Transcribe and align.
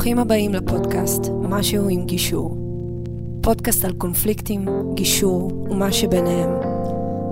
ברוכים 0.00 0.18
הבאים 0.18 0.54
לפודקאסט 0.54 1.20
משהו 1.42 1.88
עם 1.88 2.06
גישור. 2.06 2.56
פודקאסט 3.42 3.84
על 3.84 3.92
קונפליקטים, 3.92 4.66
גישור 4.94 5.66
ומה 5.70 5.92
שביניהם. 5.92 6.50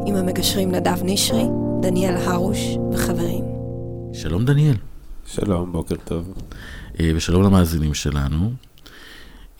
עם 0.06 0.14
המגשרים 0.14 0.72
נדב 0.72 0.98
נשרי, 1.04 1.44
דניאל 1.82 2.16
הרוש 2.16 2.58
וחברים. 2.92 3.44
שלום 4.12 4.44
דניאל. 4.44 4.75
שלום, 5.26 5.72
בוקר 5.72 5.94
טוב. 6.04 6.34
אה, 7.00 7.11
ושלום 7.14 7.43
למאזינים 7.43 7.94
שלנו. 7.94 8.52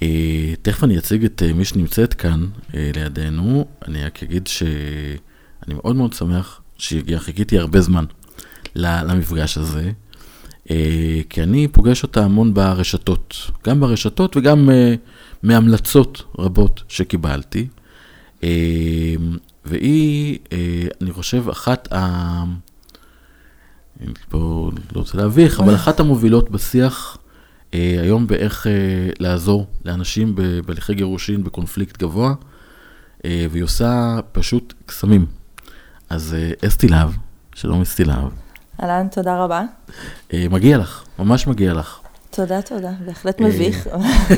אה, 0.03 0.55
תכף 0.63 0.85
אני 0.85 0.99
אציג 0.99 1.25
את 1.25 1.43
אה, 1.43 1.53
מי 1.53 1.65
שנמצאת 1.65 2.15
כאן 2.15 2.47
לידינו. 2.75 3.65
אני 3.89 4.05
רק 4.05 4.23
אגיד 4.23 4.47
שאני 4.47 5.75
מאוד 5.75 5.97
מאוד 5.97 6.13
שמח 6.13 6.61
שהגיע, 6.79 7.19
חיכיתי 7.19 7.59
הרבה 7.59 7.81
זמן 7.81 8.05
למפגש 8.75 9.59
הזה. 9.59 9.91
אה, 10.71 11.21
כי 11.29 11.43
אני 11.43 11.69
פוגש 11.69 12.03
אותה 12.03 12.25
המון 12.25 12.55
ברשתות, 12.55 13.51
גם 13.67 13.81
ברשתות 13.81 14.37
וגם 14.37 14.71
אה, 14.71 14.95
מהמלצות 15.43 16.23
רבות 16.39 16.83
שקיבלתי. 16.89 17.67
אה, 18.45 19.15
והיא, 19.65 20.39
אני 21.03 21.13
חושב, 21.13 21.49
אחת 21.49 21.93
ה... 21.93 22.45
אני 24.01 24.13
פה 24.29 24.71
לא 24.95 25.01
רוצה 25.01 25.19
להביך, 25.19 25.61
אבל 25.61 25.75
אחת 25.75 26.01
המובילות 26.01 26.51
בשיח 26.51 27.19
היום 27.73 28.27
באיך 28.27 28.67
לעזור 29.19 29.67
לאנשים 29.85 30.35
בהליכי 30.67 30.95
גירושין 30.95 31.45
בקונפליקט 31.45 31.99
גבוה, 31.99 32.35
והיא 33.25 33.63
עושה 33.63 34.19
פשוט 34.33 34.75
קסמים. 34.87 35.27
אז 36.11 36.37
אסתי 36.67 36.89
להב, 36.89 37.11
שלום 37.55 37.81
אסתי 37.81 38.05
להב. 38.05 38.48
אהלן, 38.83 39.09
תודה 39.09 39.45
רבה. 39.45 39.63
אה, 40.35 40.47
מגיע 40.51 40.79
לך, 40.79 41.05
ממש 41.19 41.47
מגיע 41.47 41.75
לך. 41.75 42.01
תודה, 42.31 42.63
תודה, 42.63 42.93
בהחלט 43.07 43.41
מביך. 43.41 43.89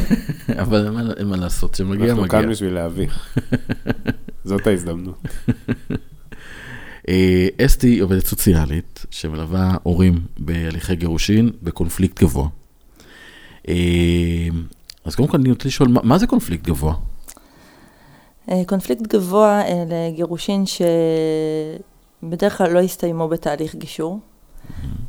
אבל 0.63 1.13
אין 1.17 1.27
מה 1.27 1.37
לעשות, 1.37 1.75
שמגיע, 1.75 1.95
מגיע. 1.95 2.11
אנחנו 2.11 2.29
כאן 2.29 2.51
בשביל 2.51 2.75
להביך. 2.75 3.37
זאת 4.45 4.67
ההזדמנות. 4.67 5.23
אה, 7.09 7.49
אסתי 7.65 7.87
היא 7.87 8.03
עובדת 8.03 8.27
סוציאלית 8.27 9.07
שמלווה 9.11 9.77
הורים 9.83 10.21
בהליכי 10.39 10.97
גירושין 10.97 11.51
בקונפליקט 11.63 12.21
גבוה. 12.23 12.49
אה, 13.69 13.75
אז 15.05 15.15
קודם 15.15 15.29
כל 15.29 15.37
אני 15.37 15.51
רוצה 15.51 15.69
לשאול, 15.69 15.89
מה 16.03 16.19
זה 16.19 16.27
קונפליקט 16.27 16.65
גבוה? 16.65 16.95
קונפליקט 18.67 19.03
גבוה 19.03 19.63
לגירושין 19.89 20.65
שבדרך 22.23 22.59
כלל 22.59 22.73
לא 22.73 22.79
הסתיימו 22.79 23.29
בתהליך 23.29 23.75
גישור. 23.75 24.21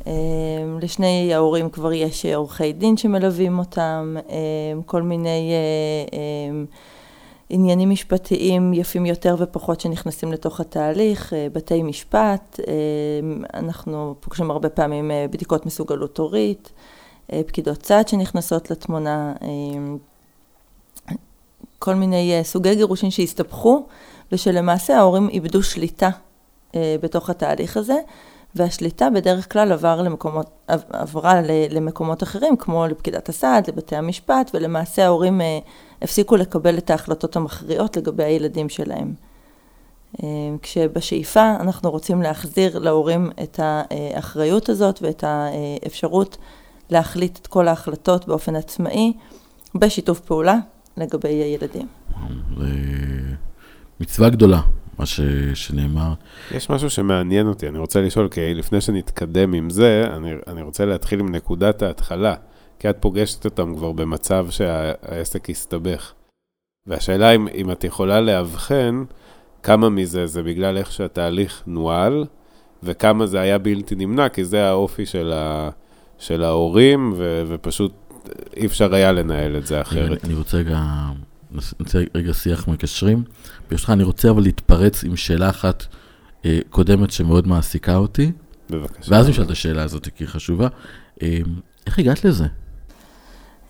אמ, 0.06 0.78
לשני 0.82 1.34
ההורים 1.34 1.70
כבר 1.70 1.92
יש 1.92 2.26
עורכי 2.26 2.72
דין 2.72 2.96
שמלווים 2.96 3.58
אותם, 3.58 4.16
אמ, 4.28 4.82
כל 4.82 5.02
מיני 5.02 5.52
אה, 5.52 6.18
אמ, 6.50 6.66
עניינים 7.48 7.90
משפטיים 7.90 8.72
יפים 8.74 9.06
יותר 9.06 9.36
ופחות 9.38 9.80
שנכנסים 9.80 10.32
לתוך 10.32 10.60
התהליך, 10.60 11.32
אה, 11.32 11.46
בתי 11.52 11.82
משפט, 11.82 12.60
אנחנו 13.54 14.14
פוגשים 14.20 14.50
הרבה 14.50 14.68
פעמים 14.68 15.10
אה, 15.10 15.26
בדיקות 15.30 15.66
מסוגלות 15.66 16.18
הורית, 16.18 16.72
פקידות 17.46 17.78
צד 17.78 18.08
שנכנסות 18.08 18.70
לתמונה, 18.70 19.32
כל 21.78 21.94
מיני 21.94 22.40
סוגי 22.42 22.74
גירושין 22.74 23.10
שהסתבכו 23.10 23.86
ושלמעשה 24.32 24.96
ההורים 24.96 25.28
איבדו 25.28 25.62
שליטה 25.62 26.10
בתוך 26.76 27.30
התהליך 27.30 27.76
הזה. 27.76 27.96
והשליטה 28.54 29.10
בדרך 29.10 29.52
כלל 29.52 29.72
עבר 29.72 30.02
למקומות, 30.02 30.50
עברה 30.92 31.40
למקומות 31.70 32.22
אחרים, 32.22 32.56
כמו 32.56 32.86
לפקידת 32.86 33.28
הסעד, 33.28 33.70
לבתי 33.70 33.96
המשפט, 33.96 34.50
ולמעשה 34.54 35.04
ההורים 35.04 35.40
אה, 35.40 35.58
הפסיקו 36.02 36.36
לקבל 36.36 36.78
את 36.78 36.90
ההחלטות 36.90 37.36
המכריעות 37.36 37.96
לגבי 37.96 38.24
הילדים 38.24 38.68
שלהם. 38.68 39.14
אה, 40.22 40.28
כשבשאיפה 40.62 41.54
אנחנו 41.60 41.90
רוצים 41.90 42.22
להחזיר 42.22 42.78
להורים 42.78 43.30
את 43.42 43.60
האחריות 43.62 44.68
הזאת 44.68 44.98
ואת 45.02 45.24
האפשרות 45.26 46.36
להחליט 46.90 47.38
את 47.42 47.46
כל 47.46 47.68
ההחלטות 47.68 48.26
באופן 48.26 48.56
עצמאי, 48.56 49.12
בשיתוף 49.74 50.20
פעולה 50.20 50.56
לגבי 50.96 51.28
הילדים. 51.28 51.86
מצווה 54.00 54.30
גדולה. 54.30 54.60
מה 54.98 55.06
ש, 55.06 55.20
שנאמר. 55.54 56.12
יש 56.50 56.70
משהו 56.70 56.90
שמעניין 56.90 57.46
אותי, 57.46 57.68
אני 57.68 57.78
רוצה 57.78 58.00
לשאול, 58.00 58.28
כי 58.28 58.54
לפני 58.54 58.80
שנתקדם 58.80 59.52
עם 59.52 59.70
זה, 59.70 60.04
אני, 60.16 60.32
אני 60.46 60.62
רוצה 60.62 60.84
להתחיל 60.84 61.20
עם 61.20 61.34
נקודת 61.34 61.82
ההתחלה, 61.82 62.34
כי 62.78 62.90
את 62.90 62.96
פוגשת 63.00 63.44
אותם 63.44 63.74
כבר 63.74 63.92
במצב 63.92 64.46
שהעסק 64.50 65.50
הסתבך. 65.50 66.12
והשאלה 66.86 67.34
אם, 67.34 67.48
אם 67.54 67.70
את 67.70 67.84
יכולה 67.84 68.20
לאבחן 68.20 69.04
כמה 69.62 69.88
מזה 69.88 70.26
זה 70.26 70.42
בגלל 70.42 70.76
איך 70.76 70.92
שהתהליך 70.92 71.62
נוהל, 71.66 72.24
וכמה 72.82 73.26
זה 73.26 73.40
היה 73.40 73.58
בלתי 73.58 73.94
נמנע, 73.94 74.28
כי 74.28 74.44
זה 74.44 74.68
האופי 74.68 75.06
של, 75.06 75.32
ה, 75.32 75.70
של 76.18 76.42
ההורים, 76.42 77.12
ו, 77.16 77.42
ופשוט 77.48 77.92
אי 78.56 78.66
אפשר 78.66 78.94
היה 78.94 79.12
לנהל 79.12 79.56
את 79.56 79.66
זה 79.66 79.80
אחרת. 79.80 80.24
אני, 80.24 80.30
אני 80.32 80.34
רוצה 80.34 80.56
רגע... 80.56 80.80
נעשה 81.80 81.98
רגע 82.14 82.34
שיח 82.34 82.68
מקשרים. 82.68 83.24
ברשותך, 83.70 83.90
אני 83.90 84.02
רוצה 84.02 84.30
אבל 84.30 84.42
להתפרץ 84.42 85.04
עם 85.04 85.16
שאלה 85.16 85.50
אחת 85.50 85.84
אה, 86.44 86.58
קודמת 86.70 87.10
שמאוד 87.10 87.46
מעסיקה 87.46 87.96
אותי. 87.96 88.32
בבקשה. 88.70 89.12
ואז 89.14 89.28
נשאל 89.28 89.44
את 89.44 89.50
השאלה 89.50 89.82
הזאת, 89.82 90.08
כי 90.16 90.24
היא 90.24 90.28
חשובה. 90.28 90.68
אה, 91.22 91.38
איך 91.86 91.98
הגעת 91.98 92.24
לזה? 92.24 92.44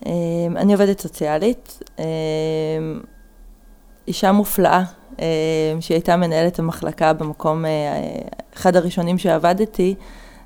אה, 0.06 0.12
אני 0.56 0.72
עובדת 0.72 1.00
סוציאלית, 1.00 1.82
אה, 1.98 2.04
אישה 4.08 4.32
מופלאה, 4.32 4.84
אה, 5.20 5.26
שהיא 5.80 5.94
הייתה 5.94 6.16
מנהלת 6.16 6.58
המחלקה 6.58 7.12
במקום, 7.12 7.64
אה, 7.64 7.70
אחד 8.54 8.76
הראשונים 8.76 9.18
שעבדתי, 9.18 9.94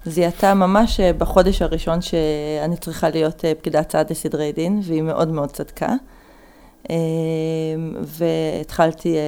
זיהתה 0.05 0.55
ממש 0.55 1.01
אה, 1.01 1.13
בחודש 1.13 1.63
הראשון 1.63 2.03
שאני 2.03 2.77
צריכה 2.77 3.11
להיות 3.11 3.45
אה, 3.45 3.53
פקידת 3.55 3.89
צעד 3.89 4.11
לסדרי 4.11 4.53
דין, 4.53 4.81
והיא 4.85 5.03
מאוד 5.03 5.29
מאוד 5.29 5.51
צדקה. 5.51 5.95
אמ, 6.91 7.95
והתחלתי 8.03 9.17
אה, 9.17 9.21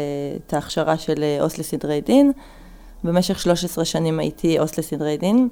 את 0.47 0.55
ההכשרה 0.55 0.99
של 0.99 1.23
אה, 1.23 1.43
עו"ס 1.43 1.59
לסדרי 1.59 2.01
דין. 2.01 2.33
במשך 3.05 3.41
13 3.41 3.85
שנים 3.85 4.19
הייתי 4.19 4.59
עו"ס 4.59 4.79
לסדרי 4.79 5.17
דין. 5.17 5.49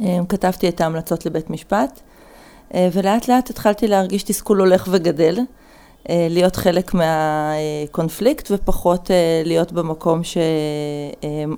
אמ, 0.00 0.26
כתבתי 0.26 0.68
את 0.68 0.80
ההמלצות 0.80 1.26
לבית 1.26 1.50
משפט, 1.50 2.00
אה, 2.74 2.88
ולאט 2.92 3.28
לאט 3.28 3.50
התחלתי 3.50 3.88
להרגיש 3.88 4.22
תסכול 4.22 4.60
הולך 4.60 4.88
וגדל, 4.90 5.38
להיות 6.08 6.56
חלק 6.56 6.94
מהקונפליקט 6.94 8.48
ופחות 8.50 9.10
להיות 9.44 9.72
במקום 9.72 10.20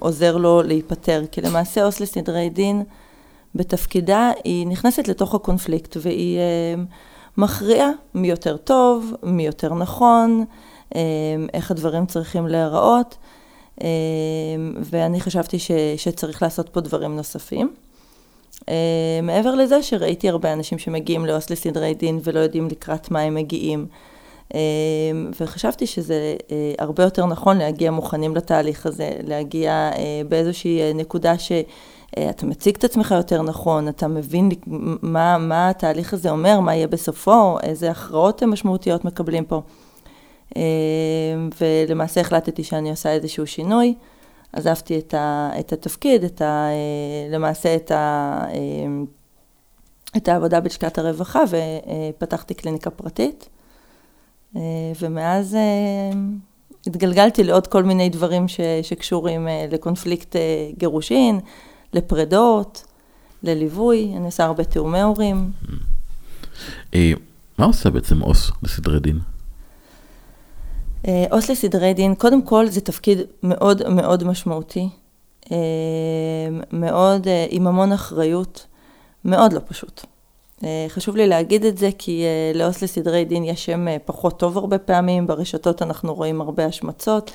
שעוזר 0.01 0.37
לו 0.37 0.63
להיפטר. 0.63 1.23
כי 1.33 1.41
למעשה 1.41 1.85
עו"ס 1.85 2.01
לסדרי 2.01 2.51
דין 2.51 2.83
בתפקידה, 3.55 4.31
היא 4.45 4.67
נכנסת 4.67 5.09
לתוך 5.09 5.35
הקונפליקט 5.35 5.97
והיא... 6.01 6.39
מכריע 7.37 7.91
מי 8.15 8.29
יותר 8.29 8.57
טוב, 8.57 9.15
מי 9.23 9.47
יותר 9.47 9.75
נכון, 9.75 10.45
אה, 10.95 11.01
איך 11.55 11.71
הדברים 11.71 12.07
צריכים 12.07 12.47
להיראות, 12.47 13.17
אה, 13.83 13.89
ואני 14.81 15.21
חשבתי 15.21 15.59
ש, 15.59 15.71
שצריך 15.97 16.43
לעשות 16.43 16.69
פה 16.69 16.81
דברים 16.81 17.17
נוספים. 17.17 17.75
אה, 18.69 19.21
מעבר 19.23 19.55
לזה 19.55 19.83
שראיתי 19.83 20.29
הרבה 20.29 20.53
אנשים 20.53 20.79
שמגיעים 20.79 21.27
לעו"ס 21.27 21.51
לסדרי 21.51 21.95
דין 21.95 22.21
ולא 22.25 22.41
יודעים 22.41 22.69
לקראת 22.69 23.11
מה 23.11 23.21
הם 23.21 23.35
מגיעים. 23.35 23.87
וחשבתי 25.41 25.87
שזה 25.87 26.37
הרבה 26.79 27.03
יותר 27.03 27.27
נכון 27.27 27.59
להגיע 27.59 27.91
מוכנים 27.91 28.37
לתהליך 28.37 28.87
הזה, 28.87 29.11
להגיע 29.23 29.91
באיזושהי 30.29 30.95
נקודה 30.95 31.39
ש... 31.39 31.53
אה, 32.19 32.31
אתה 32.31 32.47
מציג 32.47 32.77
את 32.77 32.85
עצמך 32.85 33.11
יותר 33.11 33.43
נכון, 33.43 33.89
אתה 33.89 34.09
מבין 34.09 34.49
מה, 35.03 35.39
מה 35.39 35.69
התהליך 35.69 36.15
הזה 36.15 36.31
אומר, 36.31 36.61
מה 36.61 36.75
יהיה 36.75 36.87
בסופו, 36.87 37.59
איזה 37.63 37.91
הכרעות 37.91 38.43
משמעותיות 38.43 39.05
מקבלים 39.05 39.45
פה. 39.45 39.63
אה, 40.57 40.63
ולמעשה 41.61 42.21
החלטתי 42.21 42.65
שאני 42.65 42.91
עושה 42.91 43.13
איזשהו 43.13 43.47
שינוי, 43.47 43.95
עזבתי 44.53 44.99
את, 44.99 45.15
ה, 45.15 45.51
את 45.61 45.73
התפקיד, 45.73 46.25
את 46.25 46.43
ה, 46.43 46.69
אה, 46.69 47.35
למעשה 47.35 47.77
את, 47.77 47.91
ה, 47.91 48.45
את 50.17 50.29
העבודה 50.29 50.61
בלשכת 50.61 50.99
הרווחה 50.99 51.41
ופתחתי 51.49 52.55
קליניקה 52.55 52.91
פרטית. 52.91 53.49
ומאז 55.01 55.57
התגלגלתי 56.87 57.45
לעוד 57.45 57.67
כל 57.67 57.83
מיני 57.83 58.09
דברים 58.09 58.49
ש, 58.49 58.61
שקשורים 58.83 59.49
לקונפליקט 59.71 60.37
גירושין. 60.79 61.41
לפרדות, 61.93 62.85
לליווי, 63.43 64.13
אני 64.17 64.27
עושה 64.27 64.45
הרבה 64.45 64.65
תאומי 64.65 65.01
הורים. 65.01 65.51
אה, 66.95 67.13
מה 67.59 67.65
עושה 67.65 67.91
בעצם 67.91 68.21
עו"ס 68.21 68.51
לסדרי 68.63 69.01
דין? 69.01 69.19
אה, 71.09 71.25
עו"ס 71.31 71.51
לסדרי 71.51 71.95
דין, 71.95 72.15
קודם 72.15 72.43
כל 72.43 72.67
זה 72.69 72.81
תפקיד 72.81 73.19
מאוד 73.43 73.89
מאוד 73.89 74.25
משמעותי, 74.25 74.89
אה, 75.53 75.57
מאוד, 76.73 77.27
עם 77.51 77.67
המון 77.67 77.93
אחריות, 77.93 78.67
מאוד 79.25 79.53
לא 79.53 79.61
פשוט. 79.67 80.05
חשוב 80.89 81.17
לי 81.17 81.27
להגיד 81.29 81.65
את 81.65 81.79
זה 81.79 81.91
כי 81.99 82.25
לעו"ס 82.55 82.83
לסדרי 82.83 83.25
דין 83.25 83.45
יש 83.45 83.65
שם 83.65 83.87
פחות 84.05 84.39
טוב 84.39 84.59
הרבה 84.59 84.79
פעמים, 84.79 85.27
ברשתות 85.27 85.83
אנחנו 85.83 86.15
רואים 86.15 86.41
הרבה 86.41 86.67
השמצות. 86.67 87.33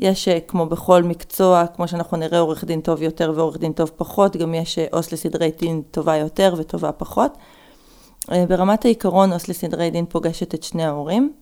יש 0.00 0.28
כמו 0.28 0.66
בכל 0.66 1.02
מקצוע, 1.02 1.66
כמו 1.66 1.88
שאנחנו 1.88 2.16
נראה 2.16 2.38
עורך 2.38 2.64
דין 2.64 2.80
טוב 2.80 3.02
יותר 3.02 3.32
ועורך 3.36 3.58
דין 3.58 3.72
טוב 3.72 3.90
פחות, 3.96 4.36
גם 4.36 4.54
יש 4.54 4.78
עו"ס 4.78 5.12
לסדרי 5.12 5.50
דין 5.58 5.82
טובה 5.90 6.16
יותר 6.16 6.54
וטובה 6.58 6.92
פחות. 6.92 7.32
ברמת 8.28 8.84
העיקרון 8.84 9.32
עו"ס 9.32 9.48
לסדרי 9.48 9.90
דין 9.90 10.06
פוגשת 10.06 10.54
את 10.54 10.62
שני 10.62 10.84
ההורים 10.84 11.32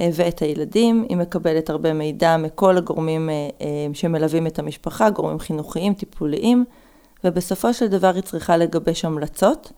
ואת 0.00 0.38
הילדים, 0.38 1.06
היא 1.08 1.16
מקבלת 1.16 1.70
הרבה 1.70 1.92
מידע 1.92 2.36
מכל 2.36 2.76
הגורמים 2.76 3.30
שמלווים 3.92 4.46
את 4.46 4.58
המשפחה, 4.58 5.10
גורמים 5.10 5.38
חינוכיים, 5.38 5.94
טיפוליים, 5.94 6.64
ובסופו 7.24 7.74
של 7.74 7.86
דבר 7.86 8.14
היא 8.14 8.22
צריכה 8.22 8.56
לגבש 8.56 9.04
המלצות. 9.04 9.72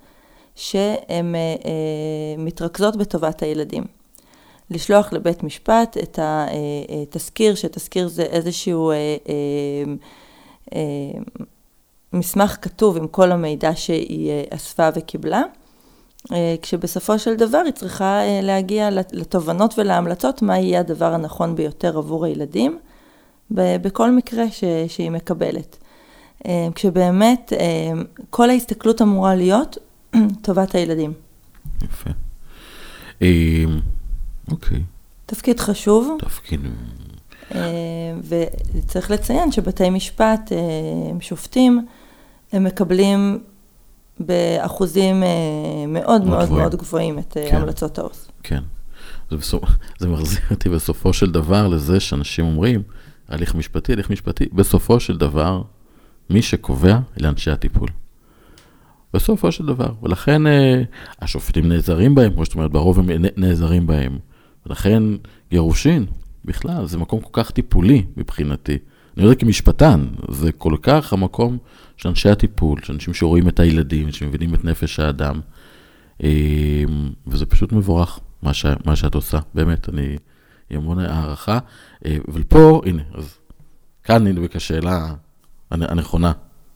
שהן 0.54 1.34
אה, 1.34 1.40
אה, 1.40 2.34
מתרכזות 2.38 2.96
בטובת 2.96 3.42
הילדים. 3.42 4.01
לשלוח 4.70 5.12
לבית 5.12 5.42
משפט 5.42 5.96
את 6.02 6.18
התזכיר, 6.22 7.50
אה, 7.50 7.56
שתזכיר 7.56 8.08
זה 8.08 8.22
איזשהו 8.22 8.92
מסמך 12.12 12.56
כתוב 12.62 12.96
עם 12.96 13.06
כל 13.06 13.32
המידע 13.32 13.70
שהיא 13.74 14.30
אספה 14.50 14.88
וקיבלה, 14.94 15.42
כשבסופו 16.62 17.18
של 17.18 17.34
דבר 17.34 17.58
היא 17.64 17.72
צריכה 17.72 18.20
להגיע 18.42 18.88
לתובנות 18.90 19.78
ולהמלצות 19.78 20.42
מה 20.42 20.58
יהיה 20.58 20.80
הדבר 20.80 21.14
הנכון 21.14 21.56
ביותר 21.56 21.98
עבור 21.98 22.24
הילדים, 22.24 22.78
בכל 23.50 24.10
מקרה 24.10 24.44
שהיא 24.88 25.10
מקבלת. 25.10 25.78
כשבאמת 26.74 27.52
כל 28.30 28.50
ההסתכלות 28.50 29.02
אמורה 29.02 29.34
להיות 29.34 29.78
טובת 30.44 30.74
הילדים. 30.74 31.12
יפה. 31.82 32.10
אה, 34.48 34.52
אוקיי. 34.52 34.82
תפקיד 35.26 35.60
חשוב. 35.60 36.16
תפקיד... 36.18 36.60
אה, 37.54 37.60
וצריך 38.28 39.10
לציין 39.10 39.52
שבתי 39.52 39.90
משפט, 39.90 40.52
אה, 40.52 41.20
שופטים, 41.20 41.86
הם 42.52 42.64
מקבלים 42.64 43.38
באחוזים 44.20 45.22
מאוד 45.88 46.24
מאוד 46.24 46.44
גבוהים. 46.44 46.62
מאוד 46.62 46.74
גבוהים 46.74 47.18
את 47.18 47.36
כן. 47.50 47.56
המלצות 47.56 47.98
העו"ס. 47.98 48.28
כן. 48.42 48.62
זה, 49.30 49.36
בסופ... 49.36 49.64
זה 49.98 50.08
מחזיר 50.08 50.40
אותי 50.50 50.68
בסופו 50.68 51.12
של 51.12 51.30
דבר 51.30 51.68
לזה 51.68 52.00
שאנשים 52.00 52.44
אומרים, 52.44 52.82
הליך 53.28 53.54
משפטי, 53.54 53.92
הליך 53.92 54.10
משפטי, 54.10 54.46
בסופו 54.52 55.00
של 55.00 55.16
דבר, 55.16 55.62
מי 56.30 56.42
שקובע 56.42 56.98
אלה 57.20 57.28
אנשי 57.28 57.50
הטיפול. 57.50 57.88
בסופו 59.14 59.52
של 59.52 59.66
דבר. 59.66 59.92
ולכן 60.02 60.46
אה, 60.46 60.82
השופטים 61.20 61.68
נעזרים 61.68 62.14
בהם, 62.14 62.32
כמו 62.32 62.44
שאת 62.44 62.54
אומרת, 62.54 62.70
ברוב 62.70 62.98
הם 62.98 63.10
נעזרים 63.36 63.86
בהם. 63.86 64.18
ולכן 64.66 65.02
גירושין, 65.50 66.06
בכלל, 66.44 66.86
זה 66.86 66.98
מקום 66.98 67.20
כל 67.20 67.42
כך 67.42 67.50
טיפולי 67.50 68.04
מבחינתי. 68.16 68.78
אני 69.16 69.24
יודע 69.24 69.34
כמשפטן, 69.34 70.06
זה 70.30 70.52
כל 70.52 70.76
כך 70.82 71.12
המקום 71.12 71.58
של 71.96 72.08
אנשי 72.08 72.28
הטיפול, 72.28 72.80
של 72.82 72.92
אנשים 72.92 73.14
שרואים 73.14 73.48
את 73.48 73.60
הילדים, 73.60 74.12
שמבינים 74.12 74.54
את 74.54 74.64
נפש 74.64 75.00
האדם. 75.00 75.40
אה, 76.22 76.84
וזה 77.26 77.46
פשוט 77.46 77.72
מבורך, 77.72 78.20
מה, 78.42 78.54
ש, 78.54 78.66
מה 78.84 78.96
שאת 78.96 79.14
עושה, 79.14 79.38
באמת, 79.54 79.88
אני 79.88 80.16
עם 80.70 80.80
המון 80.80 80.98
הערכה. 80.98 81.58
אה, 82.06 82.16
אבל 82.28 82.42
פה, 82.42 82.82
הנה, 82.86 83.02
אז 83.14 83.38
כאן 84.04 84.26
נדבק 84.26 84.56
השאלה 84.56 85.14
הנכונה. 85.70 86.32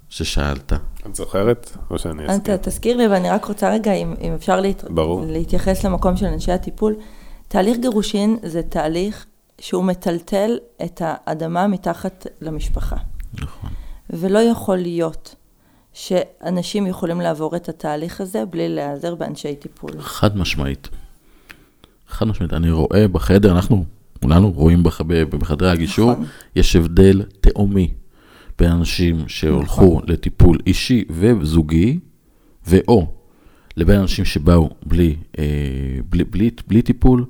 ששאלת. 0.08 0.72
את 1.06 1.14
זוכרת? 1.14 1.76
או 1.90 1.98
שאני 1.98 2.22
אזכיר? 2.22 2.54
אתה 2.54 2.70
תזכיר 2.70 2.96
לי, 2.96 3.08
ואני 3.08 3.30
רק 3.30 3.44
רוצה 3.44 3.70
רגע, 3.70 3.92
אם, 3.92 4.14
אם 4.20 4.32
אפשר 4.32 4.60
להת... 4.60 4.84
ברור. 4.90 5.24
להתייחס 5.28 5.84
למקום 5.84 6.16
של 6.16 6.26
אנשי 6.26 6.52
הטיפול. 6.52 6.94
תהליך 7.48 7.78
גירושין 7.78 8.36
זה 8.42 8.62
תהליך 8.62 9.26
שהוא 9.60 9.84
מטלטל 9.84 10.58
את 10.84 11.02
האדמה 11.04 11.66
מתחת 11.66 12.26
למשפחה. 12.40 12.96
נכון. 13.34 13.70
ולא 14.10 14.38
יכול 14.38 14.76
להיות 14.76 15.34
שאנשים 15.92 16.86
יכולים 16.86 17.20
לעבור 17.20 17.56
את 17.56 17.68
התהליך 17.68 18.20
הזה 18.20 18.44
בלי 18.44 18.68
להיעזר 18.68 19.14
באנשי 19.14 19.54
טיפול. 19.54 20.00
חד 20.00 20.36
משמעית. 20.36 20.88
חד 22.08 22.26
משמעית. 22.28 22.52
אני 22.52 22.70
רואה 22.70 23.08
בחדר, 23.08 23.52
אנחנו 23.52 23.84
כולנו 24.22 24.50
רואים 24.50 24.82
בח... 24.82 25.00
בחדרי 25.30 25.70
הגישור, 25.70 26.12
נכון. 26.12 26.24
יש 26.56 26.76
הבדל 26.76 27.22
תהומי 27.40 27.90
באנשים 28.58 29.28
שהולכו 29.28 29.82
נכון. 29.82 30.02
לטיפול 30.06 30.58
אישי 30.66 31.04
וזוגי, 31.10 31.98
ואו 32.66 33.06
לבין 33.76 34.00
אנשים 34.00 34.24
שבאו 34.24 34.70
בלי, 34.86 35.16
אה, 35.38 35.44
בלי, 36.08 36.24
בלי, 36.24 36.50
בלי 36.68 36.82
טיפול, 36.82 37.24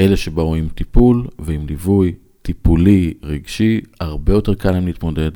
אלה 0.00 0.16
שבאו 0.16 0.54
עם 0.54 0.68
טיפול 0.74 1.26
ועם 1.38 1.66
ליווי 1.66 2.14
טיפולי, 2.42 3.14
רגשי, 3.22 3.80
הרבה 4.00 4.32
יותר 4.32 4.54
קל 4.54 4.70
להם 4.70 4.86
להתמודד. 4.86 5.30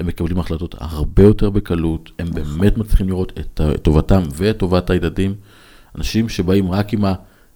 הם 0.00 0.06
מקבלים 0.06 0.38
החלטות 0.38 0.74
הרבה 0.78 1.22
יותר 1.22 1.50
בקלות, 1.50 2.10
הם 2.18 2.26
נכון. 2.26 2.42
באמת 2.42 2.78
מצליחים 2.78 3.08
לראות 3.08 3.32
את 3.38 3.60
טובתם 3.82 4.22
ואת 4.32 4.58
טובת 4.58 4.90
הילדים. 4.90 5.34
אנשים 5.98 6.28
שבאים 6.28 6.70
רק 6.70 6.92
עם 6.92 7.04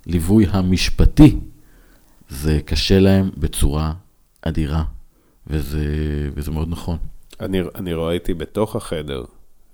הליווי 0.07 0.47
המשפטי, 0.51 1.39
זה 2.29 2.61
קשה 2.65 3.01
להם 3.01 3.31
בצורה 3.37 3.93
אדירה. 4.43 4.85
וזה, 5.49 5.85
וזה 6.35 6.51
מאוד 6.51 6.69
נכון. 6.71 6.97
אני, 7.41 7.61
אני 7.75 7.93
ראיתי 7.93 8.35
בתוך 8.35 8.77
החדר 8.77 9.25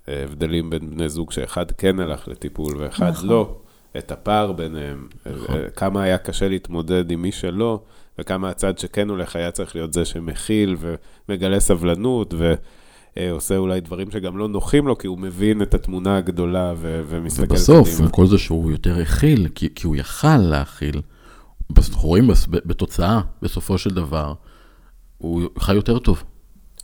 אה, 0.07 0.23
הבדלים 0.23 0.69
בין 0.69 0.89
בני 0.89 1.09
זוג 1.09 1.31
שאחד 1.31 1.71
כן 1.71 1.99
הלך 1.99 2.27
לטיפול 2.27 2.77
ואחד 2.77 3.09
נכון. 3.09 3.29
לא, 3.29 3.57
את 3.97 4.11
הפער 4.11 4.51
ביניהם, 4.51 5.07
נכון. 5.25 5.55
אה, 5.55 5.69
כמה 5.69 6.03
היה 6.03 6.17
קשה 6.17 6.47
להתמודד 6.47 7.11
עם 7.11 7.21
מי 7.21 7.31
שלא, 7.31 7.79
וכמה 8.19 8.49
הצד 8.49 8.77
שכן 8.77 9.09
הולך 9.09 9.35
היה 9.35 9.51
צריך 9.51 9.75
להיות 9.75 9.93
זה 9.93 10.05
שמכיל 10.05 10.77
ומגלה 11.29 11.59
סבלנות 11.59 12.33
ועושה 13.17 13.53
אה, 13.53 13.59
אולי 13.59 13.81
דברים 13.81 14.11
שגם 14.11 14.37
לא 14.37 14.47
נוחים 14.47 14.87
לו, 14.87 14.97
כי 14.97 15.07
הוא 15.07 15.19
מבין 15.19 15.61
את 15.61 15.73
התמונה 15.73 16.17
הגדולה 16.17 16.73
ו- 16.77 17.01
ומסתכל 17.07 17.45
קדימה. 17.45 17.59
ובסוף, 17.59 17.99
עם 17.99 18.09
כל 18.09 18.27
זה 18.27 18.37
שהוא 18.37 18.71
יותר 18.71 19.01
הכיל, 19.01 19.47
כי, 19.55 19.69
כי 19.75 19.87
הוא 19.87 19.95
יכל 19.95 20.37
להכיל, 20.37 21.01
אנחנו 21.77 22.09
רואים 22.09 22.27
בתוצאה, 22.51 23.21
בסופו 23.41 23.77
של 23.77 23.89
דבר, 23.89 24.33
הוא 25.17 25.43
חי 25.59 25.75
יותר 25.75 25.99
טוב. 25.99 26.23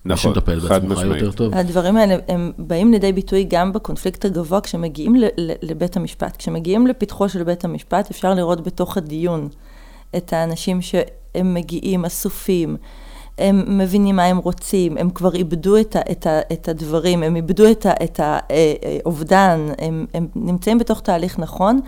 נכון, 0.05 0.33
חד 0.67 0.85
משמעית. 0.85 1.23
הדברים 1.53 1.97
האלה, 1.97 2.15
הם 2.27 2.51
באים 2.57 2.91
לידי 2.91 3.13
ביטוי 3.13 3.45
גם 3.49 3.73
בקונפליקט 3.73 4.25
הגבוה, 4.25 4.61
כשמגיעים 4.61 5.15
לבית 5.61 5.97
המשפט. 5.97 6.37
כשמגיעים 6.37 6.87
לפתחו 6.87 7.29
של 7.29 7.43
בית 7.43 7.65
המשפט, 7.65 8.09
אפשר 8.11 8.33
לראות 8.33 8.63
בתוך 8.63 8.97
הדיון 8.97 9.49
את 10.17 10.33
האנשים 10.33 10.81
שהם 10.81 11.53
מגיעים 11.53 12.05
אסופים, 12.05 12.77
הם 13.37 13.77
מבינים 13.77 14.15
מה 14.15 14.23
הם 14.23 14.37
רוצים, 14.37 14.97
הם 14.97 15.09
כבר 15.09 15.33
איבדו 15.33 15.77
את, 15.77 15.95
ה, 15.95 15.99
את, 16.11 16.27
ה, 16.27 16.39
את 16.53 16.67
הדברים, 16.67 17.23
הם 17.23 17.35
איבדו 17.35 17.63
את 18.03 18.19
האובדן, 18.19 19.67
אה, 19.69 19.85
הם, 19.87 20.05
הם 20.13 20.27
נמצאים 20.35 20.77
בתוך 20.77 21.01
תהליך 21.01 21.39
נכון, 21.39 21.79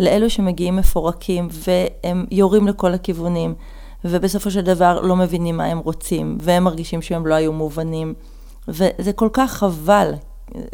לאלו 0.00 0.30
שמגיעים 0.30 0.76
מפורקים 0.76 1.48
והם 1.50 2.26
יורים 2.30 2.68
לכל 2.68 2.94
הכיוונים. 2.94 3.54
ובסופו 4.10 4.50
של 4.50 4.60
דבר 4.60 5.00
לא 5.00 5.16
מבינים 5.16 5.56
מה 5.56 5.64
הם 5.64 5.78
רוצים, 5.78 6.38
והם 6.40 6.64
מרגישים 6.64 7.02
שהם 7.02 7.26
לא 7.26 7.34
היו 7.34 7.52
מובנים. 7.52 8.14
וזה 8.68 9.12
כל 9.14 9.28
כך 9.32 9.52
חבל. 9.52 10.12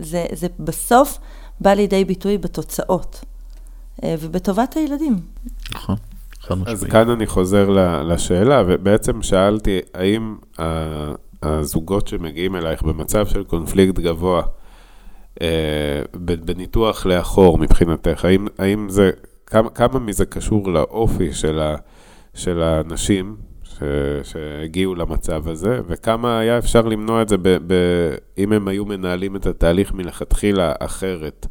זה, 0.00 0.26
זה 0.32 0.46
בסוף 0.58 1.18
בא 1.60 1.74
לידי 1.74 2.04
ביטוי 2.04 2.38
בתוצאות, 2.38 3.24
אה, 4.04 4.14
ובטובת 4.20 4.76
הילדים. 4.76 5.16
נכון. 5.74 5.96
אז 6.66 6.84
כאן 6.84 7.10
אני 7.10 7.26
חוזר 7.26 7.70
לשאלה, 8.04 8.62
ובעצם 8.66 9.22
שאלתי, 9.22 9.80
האם 9.94 10.36
הזוגות 11.42 12.08
שמגיעים 12.08 12.56
אלייך 12.56 12.82
במצב 12.82 13.26
של 13.26 13.44
קונפליקט 13.44 13.98
גבוה, 13.98 14.42
אה, 15.42 16.02
בניתוח 16.44 17.06
לאחור 17.06 17.58
מבחינתך, 17.58 18.24
האם, 18.24 18.46
האם 18.58 18.88
זה, 18.88 19.10
כמה, 19.46 19.70
כמה 19.70 19.98
מזה 19.98 20.26
קשור 20.26 20.72
לאופי 20.72 21.32
של 21.32 21.60
ה... 21.60 21.76
של 22.34 22.62
האנשים 22.62 23.36
ש, 23.62 23.82
שהגיעו 24.22 24.94
למצב 24.94 25.48
הזה, 25.48 25.80
וכמה 25.86 26.38
היה 26.38 26.58
אפשר 26.58 26.82
למנוע 26.82 27.22
את 27.22 27.28
זה 27.28 27.36
ב, 27.36 27.48
ב, 27.48 27.74
אם 28.38 28.52
הם 28.52 28.68
היו 28.68 28.84
מנהלים 28.84 29.36
את 29.36 29.46
התהליך 29.46 29.92
מלכתחילה 29.92 30.72
אחרת. 30.80 31.46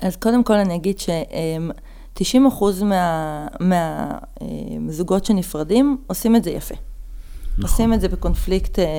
אז 0.00 0.16
קודם 0.16 0.44
כל 0.44 0.54
אני 0.54 0.74
אגיד 0.74 0.98
ש-90% 0.98 2.84
מהזוגות 3.60 5.22
מה, 5.22 5.26
שנפרדים 5.26 5.96
עושים 6.06 6.36
את 6.36 6.44
זה 6.44 6.50
יפה. 6.50 6.74
נכון. 7.58 7.70
עושים 7.70 7.92
את 7.92 8.00
זה 8.00 8.08
בקונפליקט, 8.08 8.78
אה, 8.78 8.84
אה, 8.84 8.90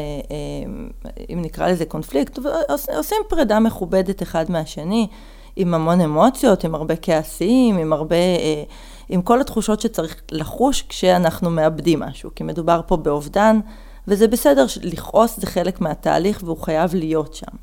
אם 1.33 1.41
נקרא 1.41 1.67
לזה 1.67 1.85
קונפליקט, 1.85 2.39
עושים 2.97 3.17
פרידה 3.29 3.59
מכובדת 3.59 4.23
אחד 4.23 4.51
מהשני, 4.51 5.07
עם 5.55 5.73
המון 5.73 6.01
אמוציות, 6.01 6.63
עם 6.63 6.75
הרבה 6.75 6.95
כעסים, 6.95 7.77
עם 7.77 7.93
הרבה... 7.93 8.15
אה, 9.09 9.15
עם 9.15 9.21
כל 9.21 9.41
התחושות 9.41 9.81
שצריך 9.81 10.21
לחוש 10.31 10.81
כשאנחנו 10.81 11.49
מאבדים 11.49 11.99
משהו, 11.99 12.29
כי 12.35 12.43
מדובר 12.43 12.81
פה 12.87 12.97
באובדן, 12.97 13.59
וזה 14.07 14.27
בסדר, 14.27 14.65
לכעוס 14.83 15.39
זה 15.39 15.47
חלק 15.47 15.81
מהתהליך 15.81 16.41
והוא 16.43 16.57
חייב 16.57 16.95
להיות 16.95 17.33
שם. 17.33 17.57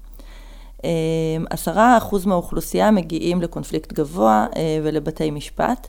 עשרה 1.50 1.96
אחוז 1.98 2.26
מהאוכלוסייה 2.26 2.90
מגיעים 2.90 3.42
לקונפליקט 3.42 3.92
גבוה 3.92 4.46
ולבתי 4.82 5.30
משפט, 5.30 5.88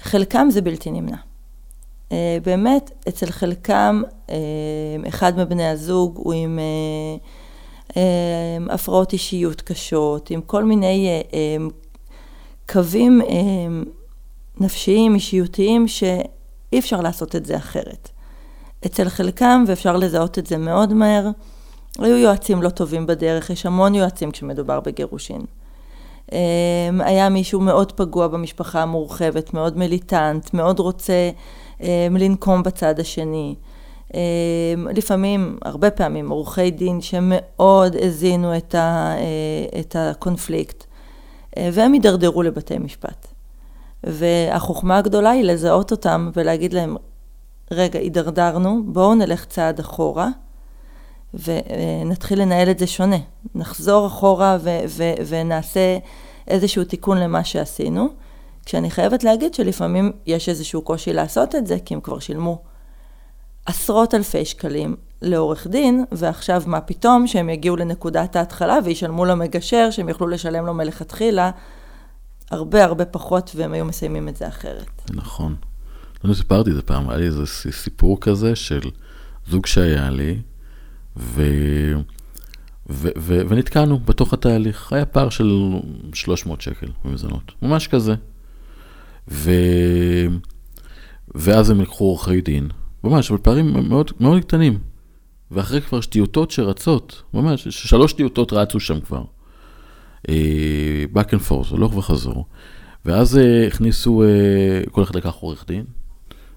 כשחלקם 0.00 0.48
זה 0.50 0.60
בלתי 0.60 0.90
נמנע. 0.90 1.16
באמת, 2.42 2.90
אצל 3.08 3.30
חלקם, 3.30 4.02
אחד 5.08 5.38
מבני 5.38 5.68
הזוג 5.68 6.16
הוא 6.16 6.32
עם 6.32 6.58
הפרעות 8.70 9.12
אישיות 9.12 9.60
קשות, 9.60 10.30
עם 10.30 10.40
כל 10.40 10.64
מיני 10.64 11.22
קווים 12.72 13.20
נפשיים, 14.60 15.14
אישיותיים, 15.14 15.88
שאי 15.88 16.78
אפשר 16.78 17.00
לעשות 17.00 17.36
את 17.36 17.46
זה 17.46 17.56
אחרת. 17.56 18.08
אצל 18.86 19.08
חלקם, 19.08 19.64
ואפשר 19.66 19.96
לזהות 19.96 20.38
את 20.38 20.46
זה 20.46 20.56
מאוד 20.56 20.92
מהר, 20.92 21.28
היו 21.98 22.16
יועצים 22.16 22.62
לא 22.62 22.68
טובים 22.68 23.06
בדרך, 23.06 23.50
יש 23.50 23.66
המון 23.66 23.94
יועצים 23.94 24.30
כשמדובר 24.30 24.80
בגירושין. 24.80 25.40
היה 26.98 27.28
מישהו 27.28 27.60
מאוד 27.60 27.92
פגוע 27.92 28.28
במשפחה 28.28 28.82
המורחבת, 28.82 29.54
מאוד 29.54 29.78
מיליטנט, 29.78 30.54
מאוד 30.54 30.78
רוצה 30.78 31.30
לנקום 32.10 32.62
בצד 32.62 33.00
השני. 33.00 33.54
לפעמים, 34.94 35.58
הרבה 35.62 35.90
פעמים, 35.90 36.30
עורכי 36.30 36.70
דין 36.70 37.00
שמאוד 37.00 37.96
הזינו 38.02 38.56
את, 38.56 38.74
ה, 38.74 39.14
את 39.80 39.96
הקונפליקט, 39.98 40.84
והם 41.56 41.92
הידרדרו 41.92 42.42
לבתי 42.42 42.78
משפט. 42.78 43.26
והחוכמה 44.04 44.98
הגדולה 44.98 45.30
היא 45.30 45.44
לזהות 45.44 45.90
אותם 45.90 46.30
ולהגיד 46.34 46.72
להם, 46.72 46.96
רגע, 47.70 47.98
הידרדרנו, 47.98 48.82
בואו 48.86 49.14
נלך 49.14 49.44
צעד 49.44 49.80
אחורה 49.80 50.28
ונתחיל 51.34 52.42
לנהל 52.42 52.70
את 52.70 52.78
זה 52.78 52.86
שונה. 52.86 53.16
נחזור 53.54 54.06
אחורה 54.06 54.58
ו- 54.60 54.80
ו- 54.88 55.14
ונעשה 55.26 55.98
איזשהו 56.48 56.84
תיקון 56.84 57.18
למה 57.18 57.44
שעשינו, 57.44 58.08
כשאני 58.66 58.90
חייבת 58.90 59.24
להגיד 59.24 59.54
שלפעמים 59.54 60.12
יש 60.26 60.48
איזשהו 60.48 60.82
קושי 60.82 61.12
לעשות 61.12 61.54
את 61.54 61.66
זה, 61.66 61.76
כי 61.84 61.94
הם 61.94 62.00
כבר 62.00 62.18
שילמו 62.18 62.62
עשרות 63.66 64.14
אלפי 64.14 64.44
שקלים 64.44 64.96
לעורך 65.22 65.66
דין, 65.66 66.04
ועכשיו 66.12 66.62
מה 66.66 66.80
פתאום 66.80 67.26
שהם 67.26 67.48
יגיעו 67.48 67.76
לנקודת 67.76 68.36
ההתחלה 68.36 68.78
וישלמו 68.84 69.24
למגשר, 69.24 69.88
שהם 69.90 70.08
יוכלו 70.08 70.28
לשלם 70.28 70.66
לו 70.66 70.74
מלכתחילה 70.74 71.50
הרבה 72.50 72.84
הרבה 72.84 73.04
פחות, 73.04 73.52
והם 73.56 73.72
היו 73.72 73.84
מסיימים 73.84 74.28
את 74.28 74.36
זה 74.36 74.48
אחרת. 74.48 75.10
נכון. 75.14 75.54
אני 76.24 76.34
סיפרתי 76.34 76.70
את 76.70 76.74
זה 76.74 76.82
פעם, 76.82 77.08
היה 77.08 77.18
לי 77.18 77.26
איזה 77.26 77.46
סיפור 77.70 78.20
כזה 78.20 78.56
של 78.56 78.80
זוג 79.50 79.66
שהיה 79.66 80.10
לי, 80.10 80.38
ו... 81.16 81.42
ו- 82.90 83.08
ו- 83.18 83.42
ונתקענו 83.48 83.98
בתוך 83.98 84.32
התהליך. 84.32 84.92
היה 84.92 85.04
פער 85.04 85.28
של 85.28 85.68
300 86.14 86.60
שקל 86.60 86.86
במזונות, 87.04 87.52
ממש 87.62 87.88
כזה. 87.88 88.14
ו- 89.28 90.26
ואז 91.34 91.70
הם 91.70 91.80
לקחו 91.80 92.04
עורכי 92.04 92.40
דין, 92.40 92.68
ממש, 93.04 93.30
אבל 93.30 93.40
פערים 93.42 93.88
מאוד, 93.88 94.10
מאוד 94.20 94.42
קטנים. 94.42 94.78
ואחרי 95.50 95.80
כבר 95.80 96.00
שטיוטות 96.00 96.50
שרצות, 96.50 97.22
ממש, 97.34 97.68
שלוש 97.68 98.10
שטיוטות 98.10 98.52
רצו 98.52 98.80
שם 98.80 99.00
כבר. 99.00 99.24
אה, 100.28 101.04
back 101.14 101.26
and 101.26 101.48
forth, 101.50 101.74
הלוך 101.74 101.96
וחזור. 101.96 102.46
ואז 103.04 103.38
אה, 103.38 103.66
הכניסו, 103.66 104.22
אה, 104.22 104.82
כל 104.90 105.02
אחד 105.02 105.16
לקח 105.16 105.34
עורך 105.34 105.64
דין, 105.66 105.84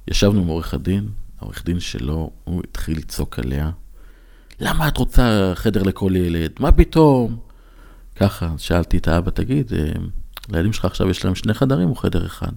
ישבנו 0.08 0.42
עם 0.42 0.48
עורך 0.48 0.74
הדין, 0.74 1.10
העורך 1.40 1.66
דין 1.66 1.80
שלו, 1.80 2.32
הוא 2.44 2.62
התחיל 2.70 2.98
לצעוק 2.98 3.40
עליה. 3.40 3.72
למה 4.60 4.88
את 4.88 4.98
רוצה 4.98 5.52
חדר 5.56 5.84
לכל 5.84 6.16
ילד? 6.16 6.52
מה 6.60 6.72
פתאום? 6.72 7.38
ככה, 8.16 8.54
שאלתי 8.58 8.98
את 8.98 9.08
האבא, 9.08 9.32
תגיד, 9.32 9.72
לילדים 10.50 10.74
שלך 10.74 10.86
עכשיו 10.86 11.10
יש 11.10 11.26
להם 11.26 11.36
שני 11.36 11.54
חדרים 11.54 11.90
או 11.90 11.96
חדר 11.96 12.26
אחד? 12.26 12.52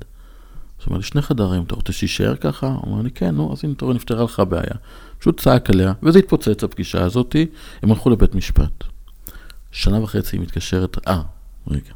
אז 0.78 0.82
הוא 0.82 0.86
אומר 0.86 0.98
לי, 0.98 1.02
שני 1.02 1.22
חדרים, 1.22 1.62
אתה 1.62 1.74
רוצה 1.74 1.92
שיישאר 1.92 2.36
ככה? 2.36 2.66
הוא 2.66 2.92
אומר 2.92 3.02
לי, 3.02 3.10
כן, 3.10 3.34
נו, 3.34 3.52
אז 3.52 3.64
הנה, 3.64 3.74
תראה, 3.74 3.94
נפתרה 3.94 4.24
לך 4.24 4.40
הבעיה. 4.40 4.74
פשוט 5.18 5.40
צעק 5.40 5.70
עליה, 5.70 5.92
וזה 6.02 6.18
התפוצץ 6.18 6.64
הפגישה 6.64 7.04
הזאתי, 7.04 7.46
הם 7.82 7.90
הלכו 7.90 8.10
לבית 8.10 8.34
משפט. 8.34 8.84
שנה 9.70 10.02
וחצי 10.02 10.36
היא 10.36 10.42
מתקשרת, 10.42 11.08
אה, 11.08 11.22
רגע. 11.68 11.92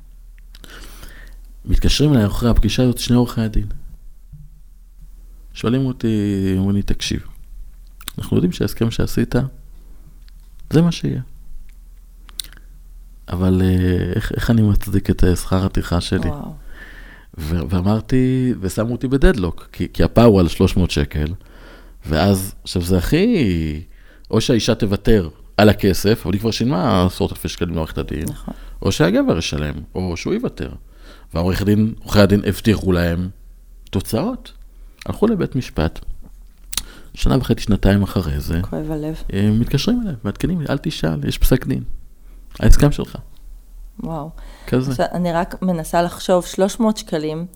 מתקשרים 1.65 2.13
אליי 2.13 2.27
אחרי 2.27 2.51
הפגישה 2.51 2.83
הזאת 2.83 2.99
שני 2.99 3.17
עורכי 3.17 3.41
הדין. 3.41 3.67
שואלים 5.55 5.87
אותי, 5.87 6.55
אומרים 6.57 6.77
לי, 6.77 6.83
תקשיב, 6.83 7.27
אנחנו 8.19 8.37
יודעים 8.37 8.53
שההסכם 8.53 8.91
שעשית, 8.91 9.35
זה 10.71 10.83
מה 10.83 10.93
שיהיה. 10.93 11.21
אבל 13.29 13.63
איך, 14.17 14.33
איך 14.33 14.51
אני 14.51 14.63
מצדיק 14.63 15.11
את 15.11 15.25
שכר 15.37 15.67
הטרחה 15.67 16.01
שלי? 16.01 16.29
וואו. 16.29 16.62
ואמרתי, 17.39 18.55
ושמו 18.61 18.93
אותי 18.93 19.09
בדדלוק, 19.09 19.69
כי, 19.73 19.89
כי 19.93 20.03
הפער 20.03 20.25
הוא 20.25 20.41
על 20.41 20.49
300 20.49 20.91
שקל, 20.91 21.27
ואז, 22.07 22.55
עכשיו 22.63 22.83
זה 22.83 22.99
הכי, 22.99 23.83
או 24.31 24.41
שהאישה 24.41 24.75
תוותר 24.75 25.29
על 25.57 25.69
הכסף, 25.69 26.23
אבל 26.25 26.35
היא 26.35 26.41
כבר 26.41 26.51
שילמה 26.51 27.07
עשרות 27.07 27.33
אלפי 27.33 27.49
שקלים 27.49 27.75
לעורכת 27.75 27.99
הדין, 27.99 28.25
נכון. 28.29 28.55
או 28.83 28.93
שהגבר 28.93 29.39
ישלם, 29.39 29.75
או 29.95 30.17
שהוא 30.17 30.35
יוותר. 30.35 30.71
והעורך 31.35 31.63
הדין, 31.63 31.95
עורכי 31.99 32.21
הדין 32.21 32.43
הבטיחו 32.47 32.93
להם 32.93 33.29
תוצאות. 33.91 34.53
הלכו 35.07 35.27
לבית 35.27 35.57
משפט, 35.57 36.05
שנה 37.15 37.39
וחצי, 37.39 37.63
שנתיים 37.63 38.03
אחרי 38.03 38.41
זה, 38.41 38.61
כואב 38.63 38.91
הלב. 38.91 39.23
הם 39.31 39.61
מתקשרים 39.61 40.01
אליי, 40.03 40.15
מעדכנים 40.25 40.61
לי, 40.61 40.67
אל 40.71 40.79
תשאל, 40.79 41.29
יש 41.29 41.39
פסק 41.39 41.67
דין. 41.67 41.83
ההסכם 42.61 42.93
שלך. 42.93 43.17
וואו. 44.03 44.31
כזה. 44.67 44.91
עכשיו, 44.91 45.07
אני 45.13 45.33
רק 45.33 45.63
מנסה 45.63 46.03
לחשוב, 46.03 46.45
300 46.45 46.97
שקלים 46.97 47.47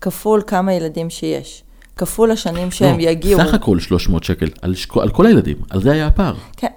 כפול 0.00 0.42
כמה 0.46 0.72
ילדים 0.72 1.10
שיש. 1.10 1.64
כפול 1.96 2.30
השנים 2.30 2.70
שהם 2.70 2.98
לא, 2.98 3.02
יגיעו. 3.02 3.40
סך 3.40 3.54
הכל 3.54 3.80
300 3.80 4.24
שקל, 4.24 4.48
על, 4.62 4.74
שק... 4.74 4.96
על 4.96 5.10
כל 5.10 5.26
הילדים, 5.26 5.56
על 5.70 5.82
זה 5.82 5.92
היה 5.92 6.06
הפער. 6.06 6.34
כן, 6.56 6.68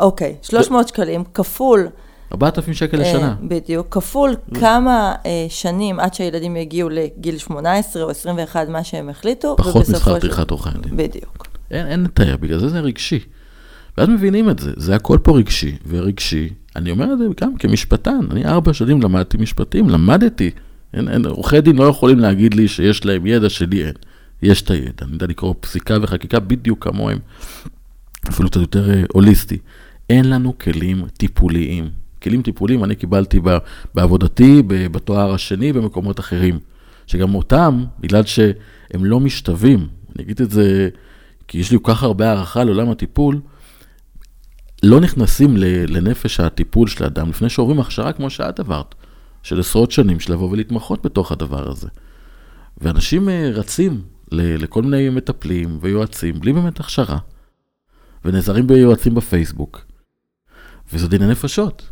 אוקיי, 0.00 0.36
300 0.42 0.84
ו... 0.84 0.88
שקלים 0.88 1.24
כפול 1.34 1.88
4,000 2.32 2.74
שקל 2.74 2.96
לשנה. 2.96 3.28
אה, 3.28 3.34
בדיוק, 3.42 3.86
כפול 3.90 4.36
כמה 4.60 5.14
אה, 5.26 5.46
שנים 5.48 6.00
עד 6.00 6.14
שהילדים 6.14 6.56
יגיעו 6.56 6.88
לגיל 6.88 7.38
18 7.38 8.02
או 8.02 8.10
21, 8.10 8.68
מה 8.68 8.84
שהם 8.84 9.08
החליטו. 9.08 9.56
פחות 9.56 9.88
משכר 9.88 10.18
טרחת 10.18 10.50
עורכי 10.50 10.68
הדין. 10.68 10.96
בדיוק. 10.96 11.46
אין 11.70 12.02
לתאר, 12.04 12.36
בגלל 12.36 12.58
זה 12.58 12.68
זה 12.68 12.80
רגשי. 12.80 13.20
ואז 13.98 14.08
מבינים 14.08 14.50
את 14.50 14.58
זה, 14.58 14.72
זה 14.76 14.96
הכל 14.96 15.18
פה 15.22 15.36
רגשי, 15.38 15.76
ורגשי, 15.88 16.48
אני 16.76 16.90
אומר 16.90 17.12
את 17.12 17.18
זה 17.18 17.24
גם 17.40 17.56
כמשפטן, 17.56 18.20
אני 18.30 18.44
ארבע 18.44 18.72
שנים 18.72 19.02
למדתי 19.02 19.36
משפטים, 19.36 19.88
למדתי. 19.88 20.50
עורכי 21.24 21.60
דין 21.60 21.76
לא 21.76 21.84
יכולים 21.84 22.18
להגיד 22.18 22.54
לי 22.54 22.68
שיש 22.68 23.04
להם 23.04 23.26
ידע 23.26 23.48
שלי 23.48 23.84
אין. 23.84 23.94
יש 24.42 24.62
את 24.62 24.70
הידע, 24.70 24.92
אני 25.02 25.12
יודע 25.12 25.26
לקרוא 25.26 25.54
פסיקה 25.60 25.96
וחקיקה 26.02 26.40
בדיוק 26.40 26.84
כמוהם, 26.84 27.18
אפילו 28.28 28.48
קצת 28.48 28.60
יותר 28.60 28.90
אה, 28.90 29.02
הוליסטי. 29.12 29.58
אין 30.10 30.30
לנו 30.30 30.58
כלים 30.58 31.04
טיפוליים. 31.16 31.88
כלים 32.22 32.42
טיפוליים 32.42 32.84
אני 32.84 32.94
קיבלתי 32.94 33.40
בעבודתי, 33.94 34.62
בתואר 34.66 35.34
השני, 35.34 35.72
במקומות 35.72 36.20
אחרים. 36.20 36.58
שגם 37.06 37.34
אותם, 37.34 37.84
בגלל 38.00 38.22
שהם 38.24 39.04
לא 39.04 39.20
משתווים, 39.20 39.78
אני 40.16 40.24
אגיד 40.24 40.40
את 40.40 40.50
זה 40.50 40.88
כי 41.48 41.58
יש 41.58 41.72
לי 41.72 41.78
כל 41.82 41.92
כך 41.92 42.02
הרבה 42.02 42.28
הערכה 42.28 42.64
לעולם 42.64 42.90
הטיפול, 42.90 43.40
לא 44.82 45.00
נכנסים 45.00 45.56
לנפש 45.88 46.40
הטיפול 46.40 46.88
של 46.88 47.04
האדם 47.04 47.30
לפני 47.30 47.48
שעוברים 47.48 47.80
הכשרה 47.80 48.12
כמו 48.12 48.30
שאת 48.30 48.60
עברת, 48.60 48.94
של 49.42 49.60
עשרות 49.60 49.90
שנים 49.90 50.20
של 50.20 50.32
לבוא 50.32 50.50
ולהתמחות 50.50 51.02
בתוך 51.02 51.32
הדבר 51.32 51.70
הזה. 51.70 51.88
ואנשים 52.78 53.28
אה, 53.28 53.50
רצים 53.54 54.02
לכל 54.32 54.82
מיני 54.82 55.08
מטפלים 55.08 55.78
ויועצים 55.80 56.40
בלי 56.40 56.52
באמת 56.52 56.80
הכשרה, 56.80 57.18
ונעזרים 58.24 58.66
ביועצים 58.66 59.14
בפייסבוק, 59.14 59.80
וזה 60.92 61.08
דיני 61.08 61.26
נפשות. 61.26 61.90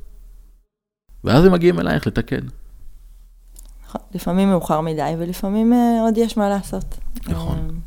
ואז 1.25 1.45
הם 1.45 1.53
מגיעים 1.53 1.81
אלייך 1.81 2.07
לתקן. 2.07 2.47
נכון, 3.87 4.01
לפעמים 4.15 4.49
מאוחר 4.49 4.81
מדי 4.81 5.15
ולפעמים 5.19 5.73
אה, 5.73 6.01
עוד 6.01 6.19
יש 6.19 6.37
מה 6.37 6.49
לעשות. 6.49 6.99
נכון. 7.29 7.81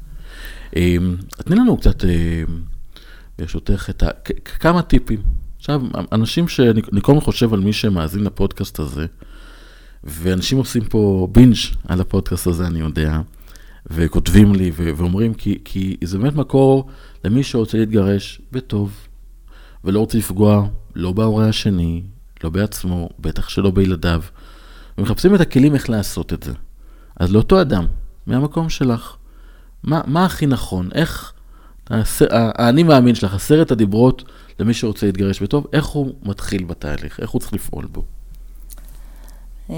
אה, 0.75 0.95
תני 1.43 1.55
לנו 1.55 1.77
קצת, 1.77 2.03
ברשותך, 3.40 3.90
את 3.90 4.04
ה... 4.04 4.10
כמה 4.60 4.82
טיפים. 4.82 5.22
עכשיו, 5.58 5.82
אנשים 6.12 6.48
שאני 6.48 6.82
כל 7.02 7.20
חושב 7.20 7.54
על 7.54 7.60
מי 7.60 7.74
שמאזין 7.74 8.24
לפודקאסט 8.24 8.80
הזה, 8.80 9.06
ואנשים 10.04 10.58
עושים 10.58 10.84
פה 10.84 11.28
בינג' 11.32 11.56
על 11.88 12.02
הפודקאסט 12.02 12.48
הזה, 12.48 12.68
אני 12.68 12.80
יודע, 12.80 13.22
וכותבים 13.88 14.56
לי 14.56 14.72
ואומרים, 14.75 15.34
כי, 15.34 15.60
כי 15.66 15.98
זה 16.04 16.18
באמת 16.18 16.36
מקור 16.36 16.90
למי 17.24 17.44
שרוצה 17.44 17.78
להתגרש 17.78 18.42
בטוב, 18.52 19.08
ולא 19.84 20.00
רוצה 20.00 20.18
לפגוע 20.18 20.68
לא 20.96 21.12
בהורה 21.12 21.48
השני, 21.50 22.04
לא 22.44 22.50
בעצמו, 22.50 23.10
בטח 23.20 23.50
שלא 23.50 23.72
בילדיו, 23.72 24.24
ומחפשים 24.98 25.36
את 25.36 25.42
הכלים 25.42 25.74
איך 25.74 25.90
לעשות 25.90 26.34
את 26.34 26.44
זה. 26.44 26.54
אז 27.20 27.32
לאותו 27.32 27.62
אדם, 27.62 27.86
מהמקום 28.28 28.70
שלך, 28.70 29.16
מה, 29.84 30.02
מה 30.08 30.25
הכי 30.25 30.46
נכון? 30.46 30.90
איך 30.94 31.33
האני 32.30 32.84
מאמין 32.84 33.16
שלך, 33.16 33.34
עשרת 33.34 33.72
הדיברות 33.72 34.24
למי 34.60 34.74
שרוצה 34.74 35.06
להתגרש 35.06 35.42
בטוב, 35.42 35.68
איך 35.74 35.86
הוא 35.86 36.13
מתחיל 36.24 36.63
בתהליך? 36.63 37.20
איך 37.20 37.30
הוא 37.30 37.40
צריך 37.40 37.54
לפעול 37.54 37.86
בו? 37.86 38.04
אמ, 39.70 39.75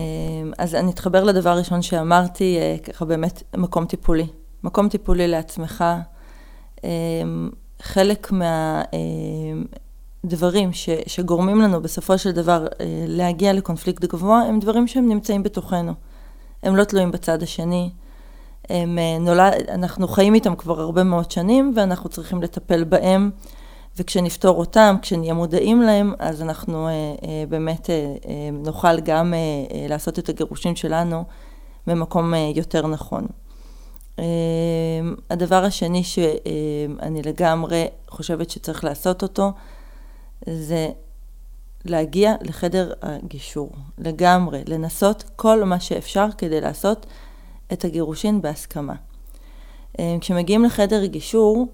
אז 0.58 0.76
אני 0.76 0.92
אתחבר 0.92 1.24
לדבר 1.24 1.50
הראשון 1.50 1.82
שאמרתי, 1.82 2.58
אה, 2.58 2.76
ככה 2.84 3.06
באמת 3.06 3.44
מקום 3.58 3.86
טיפולי. 3.86 4.28
מקום 4.64 4.90
טיפולי 4.90 5.28
לעצמך. 5.28 5.84
אמ, 6.84 7.50
חלק 7.82 8.32
מהדברים 10.24 10.68
אמ, 10.68 10.74
ש, 10.74 10.90
שגורמים 11.08 11.62
לנו 11.62 11.82
בסופו 11.82 12.18
של 12.18 12.32
דבר 12.32 12.68
אה, 12.68 12.86
להגיע 13.08 13.54
לקונפליקט 13.54 14.06
גבוה, 14.06 14.42
הם 14.42 14.60
דברים 14.60 14.88
שהם 14.88 15.10
נמצאים 15.10 15.44
בתוכנו. 15.44 15.94
הם 16.64 16.76
לא 16.76 16.84
תלויים 16.84 17.12
בצד 17.12 17.44
השני. 17.44 17.90
הם 18.70 19.00
אה, 19.00 19.18
נולד, 19.20 19.54
אנחנו 19.70 20.08
חיים 20.08 20.34
איתם 20.34 20.56
כבר 20.56 20.82
הרבה 20.82 21.04
מאוד 21.04 21.32
שנים, 21.32 21.74
ואנחנו 21.76 22.10
צריכים 22.10 22.42
לטפל 22.42 22.84
בהם. 22.84 23.32
וכשנפתור 23.98 24.60
אותם, 24.60 24.96
כשנהיה 25.02 25.34
מודעים 25.34 25.82
להם, 25.82 26.14
אז 26.20 26.42
אנחנו 26.42 26.88
אה, 26.88 26.92
אה, 26.92 27.44
באמת 27.50 27.90
אה, 27.90 27.96
אה, 27.96 28.50
נוכל 28.52 29.00
גם 29.00 29.34
אה, 29.34 29.38
אה, 29.38 29.88
לעשות 29.90 30.20
את 30.20 30.30
הגירושים 30.30 30.76
שלנו 30.76 31.24
במקום 31.88 32.34
אה, 32.34 32.52
יותר 32.56 32.88
נכון. 32.88 33.28
אה, 34.20 34.26
הדבר 35.30 35.64
השני 35.64 36.04
שאני 36.04 37.20
אה, 37.20 37.22
לגמרי 37.26 37.88
חושבת 38.10 38.50
שצריך 38.50 38.84
לעשות 38.84 39.24
אותו, 39.24 39.52
זה 40.50 40.90
להגיע 41.86 42.36
לחדר 42.42 42.94
הגישור, 43.02 43.70
לגמרי, 43.98 44.64
לנסות 44.68 45.24
כל 45.36 45.64
מה 45.64 45.80
שאפשר 45.80 46.28
כדי 46.38 46.62
לעשות 46.62 47.06
את 47.74 47.86
הגירושין 47.86 48.42
בהסכמה. 48.42 48.96
אה, 50.00 50.16
כשמגיעים 50.22 50.66
לחדר 50.66 51.06
גישור, 51.06 51.68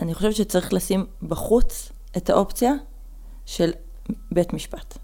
אני 0.00 0.14
חושבת 0.14 0.34
שצריך 0.34 0.72
לשים 0.72 1.06
בחוץ 1.22 1.92
את 2.16 2.30
האופציה 2.30 2.72
של 3.46 3.70
בית 4.32 4.52
משפט. 4.52 4.98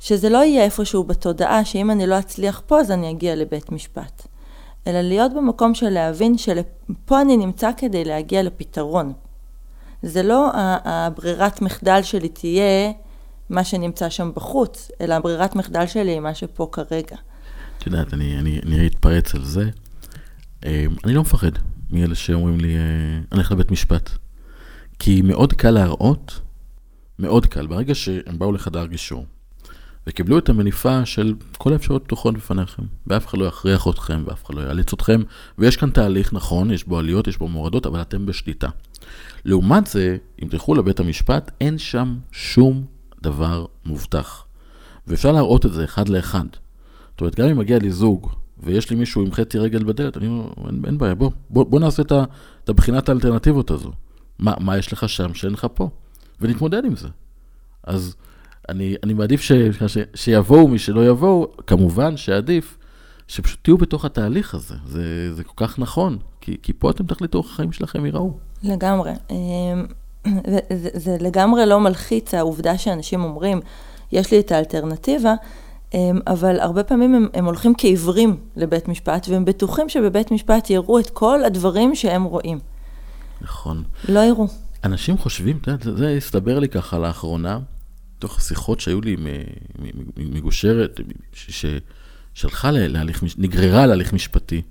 שזה 0.00 0.28
לא 0.28 0.38
יהיה 0.38 0.64
איפשהו 0.64 1.04
בתודעה 1.04 1.64
שאם 1.64 1.90
אני 1.90 2.06
לא 2.06 2.18
אצליח 2.18 2.62
פה 2.66 2.80
אז 2.80 2.90
אני 2.90 3.10
אגיע 3.10 3.36
לבית 3.36 3.72
משפט. 3.72 4.26
אלא 4.86 5.00
להיות 5.00 5.32
במקום 5.34 5.74
של 5.74 5.88
להבין 5.88 6.38
שפה 6.38 7.20
אני 7.20 7.36
נמצא 7.36 7.70
כדי 7.76 8.04
להגיע 8.04 8.42
לפתרון. 8.42 9.12
זה 10.02 10.22
לא 10.22 10.50
הברירת 10.84 11.62
מחדל 11.62 12.02
שלי 12.02 12.28
תהיה 12.28 12.92
מה 13.48 13.64
שנמצא 13.64 14.08
שם 14.08 14.32
בחוץ, 14.34 14.90
אלא 15.00 15.14
הברירת 15.14 15.56
מחדל 15.56 15.86
שלי 15.86 16.10
היא 16.10 16.20
מה 16.20 16.34
שפה 16.34 16.68
כרגע. 16.72 17.16
את 17.80 17.86
יודעת, 17.86 18.14
אני, 18.14 18.38
אני, 18.38 18.60
אני 18.66 18.86
אתפרץ 18.86 19.34
על 19.34 19.44
זה. 19.44 19.70
אה, 20.64 20.84
אני 21.04 21.14
לא 21.14 21.20
מפחד. 21.20 21.50
מאלה 21.90 22.14
שאומרים 22.14 22.60
לי, 22.60 22.76
אה, 22.76 22.82
אני 23.16 23.24
הולך 23.32 23.52
לבית 23.52 23.70
משפט. 23.70 24.10
כי 24.98 25.22
מאוד 25.22 25.52
קל 25.52 25.70
להראות, 25.70 26.40
מאוד 27.18 27.46
קל, 27.46 27.66
ברגע 27.66 27.94
שהם 27.94 28.38
באו 28.38 28.52
לחדר 28.52 28.86
גישור, 28.86 29.26
וקיבלו 30.06 30.38
את 30.38 30.48
המניפה 30.48 31.06
של 31.06 31.34
כל 31.58 31.72
האפשרויות 31.72 32.04
פתוחות 32.04 32.34
בפניכם, 32.34 32.82
ואף 33.06 33.26
אחד 33.26 33.38
לא 33.38 33.44
יכריח 33.44 33.88
אתכם, 33.88 34.22
ואף 34.26 34.44
אחד 34.46 34.54
לא 34.54 34.60
יאלץ 34.60 34.92
אתכם, 34.92 35.22
ויש 35.58 35.76
כאן 35.76 35.90
תהליך 35.90 36.32
נכון, 36.32 36.70
יש 36.70 36.84
בו 36.84 36.98
עליות, 36.98 37.28
יש 37.28 37.38
בו 37.38 37.48
מורדות, 37.48 37.86
אבל 37.86 38.00
אתם 38.00 38.26
בשליטה. 38.26 38.68
לעומת 39.44 39.86
זה, 39.86 40.16
אם 40.42 40.48
תלכו 40.48 40.74
לבית 40.74 41.00
המשפט, 41.00 41.50
אין 41.60 41.78
שם 41.78 42.18
שום 42.32 42.84
דבר 43.22 43.66
מובטח. 43.84 44.44
ואפשר 45.06 45.32
להראות 45.32 45.66
את 45.66 45.72
זה 45.72 45.84
אחד 45.84 46.08
לאחד. 46.08 46.46
זאת 47.20 47.22
אומרת, 47.22 47.34
גם 47.34 47.48
אם 47.48 47.58
מגיע 47.58 47.78
לי 47.78 47.90
זוג 47.90 48.30
ויש 48.58 48.90
לי 48.90 48.96
מישהו 48.96 49.22
עם 49.22 49.32
חצי 49.32 49.58
רגל 49.58 49.84
בדלת, 49.84 50.16
אני 50.16 50.26
אומר, 50.26 50.48
אין, 50.68 50.82
אין 50.86 50.98
בעיה, 50.98 51.14
בוא, 51.14 51.30
בוא, 51.50 51.64
בוא 51.64 51.80
נעשה 51.80 52.02
את, 52.02 52.12
את 52.64 52.68
הבחינת 52.68 53.08
האלטרנטיבות 53.08 53.70
הזו. 53.70 53.90
מה, 54.38 54.54
מה 54.60 54.78
יש 54.78 54.92
לך 54.92 55.08
שם 55.08 55.34
שאין 55.34 55.52
לך 55.52 55.66
פה? 55.74 55.88
ונתמודד 56.40 56.84
עם 56.84 56.96
זה. 56.96 57.08
אז 57.84 58.16
אני, 58.68 58.94
אני 59.02 59.12
מעדיף 59.12 59.40
ש, 59.40 59.52
ש, 59.86 59.98
שיבואו 60.14 60.68
מי 60.68 60.78
שלא 60.78 61.08
יבואו, 61.08 61.52
כמובן 61.66 62.16
שעדיף 62.16 62.78
שפשוט 63.28 63.58
תהיו 63.62 63.78
בתוך 63.78 64.04
התהליך 64.04 64.54
הזה. 64.54 64.74
זה, 64.86 65.34
זה 65.34 65.44
כל 65.44 65.66
כך 65.66 65.78
נכון, 65.78 66.18
כי, 66.40 66.56
כי 66.62 66.72
פה 66.72 66.90
אתם 66.90 67.06
תחליטו 67.06 67.38
איך 67.38 67.50
החיים 67.50 67.72
שלכם 67.72 68.06
ייראו. 68.06 68.32
לגמרי. 68.62 69.12
אמ, 69.30 69.86
זה, 70.26 70.58
זה, 70.74 70.88
זה 70.94 71.16
לגמרי 71.20 71.66
לא 71.66 71.80
מלחיץ 71.80 72.34
העובדה 72.34 72.78
שאנשים 72.78 73.24
אומרים, 73.24 73.60
יש 74.12 74.30
לי 74.30 74.40
את 74.40 74.52
האלטרנטיבה. 74.52 75.34
אמ, 75.94 76.18
אבל 76.26 76.60
הרבה 76.60 76.84
פעמים 76.84 77.14
הם, 77.14 77.28
הם 77.34 77.44
הולכים 77.44 77.74
כעיוורים 77.78 78.36
לבית 78.56 78.88
משפט, 78.88 79.26
והם 79.28 79.44
בטוחים 79.44 79.88
שבבית 79.88 80.30
משפט 80.30 80.70
יראו 80.70 80.98
את 80.98 81.10
כל 81.10 81.44
הדברים 81.44 81.94
שהם 81.94 82.24
רואים. 82.24 82.58
נכון. 83.40 83.82
לא 84.08 84.20
יראו. 84.20 84.46
אנשים 84.84 85.18
חושבים, 85.18 85.58
אתה 85.62 85.70
יודע, 85.70 85.96
זה 85.96 86.14
הסתבר 86.16 86.58
לי 86.58 86.68
ככה 86.68 86.98
לאחרונה, 86.98 87.58
תוך 88.18 88.40
שיחות 88.40 88.80
שהיו 88.80 89.00
לי 89.00 89.16
מגושרת, 90.16 91.00
ששלחה 91.32 92.70
להליך, 92.70 93.24
נגררה 93.38 93.86
להליך 93.86 94.12
משפטי. 94.12 94.62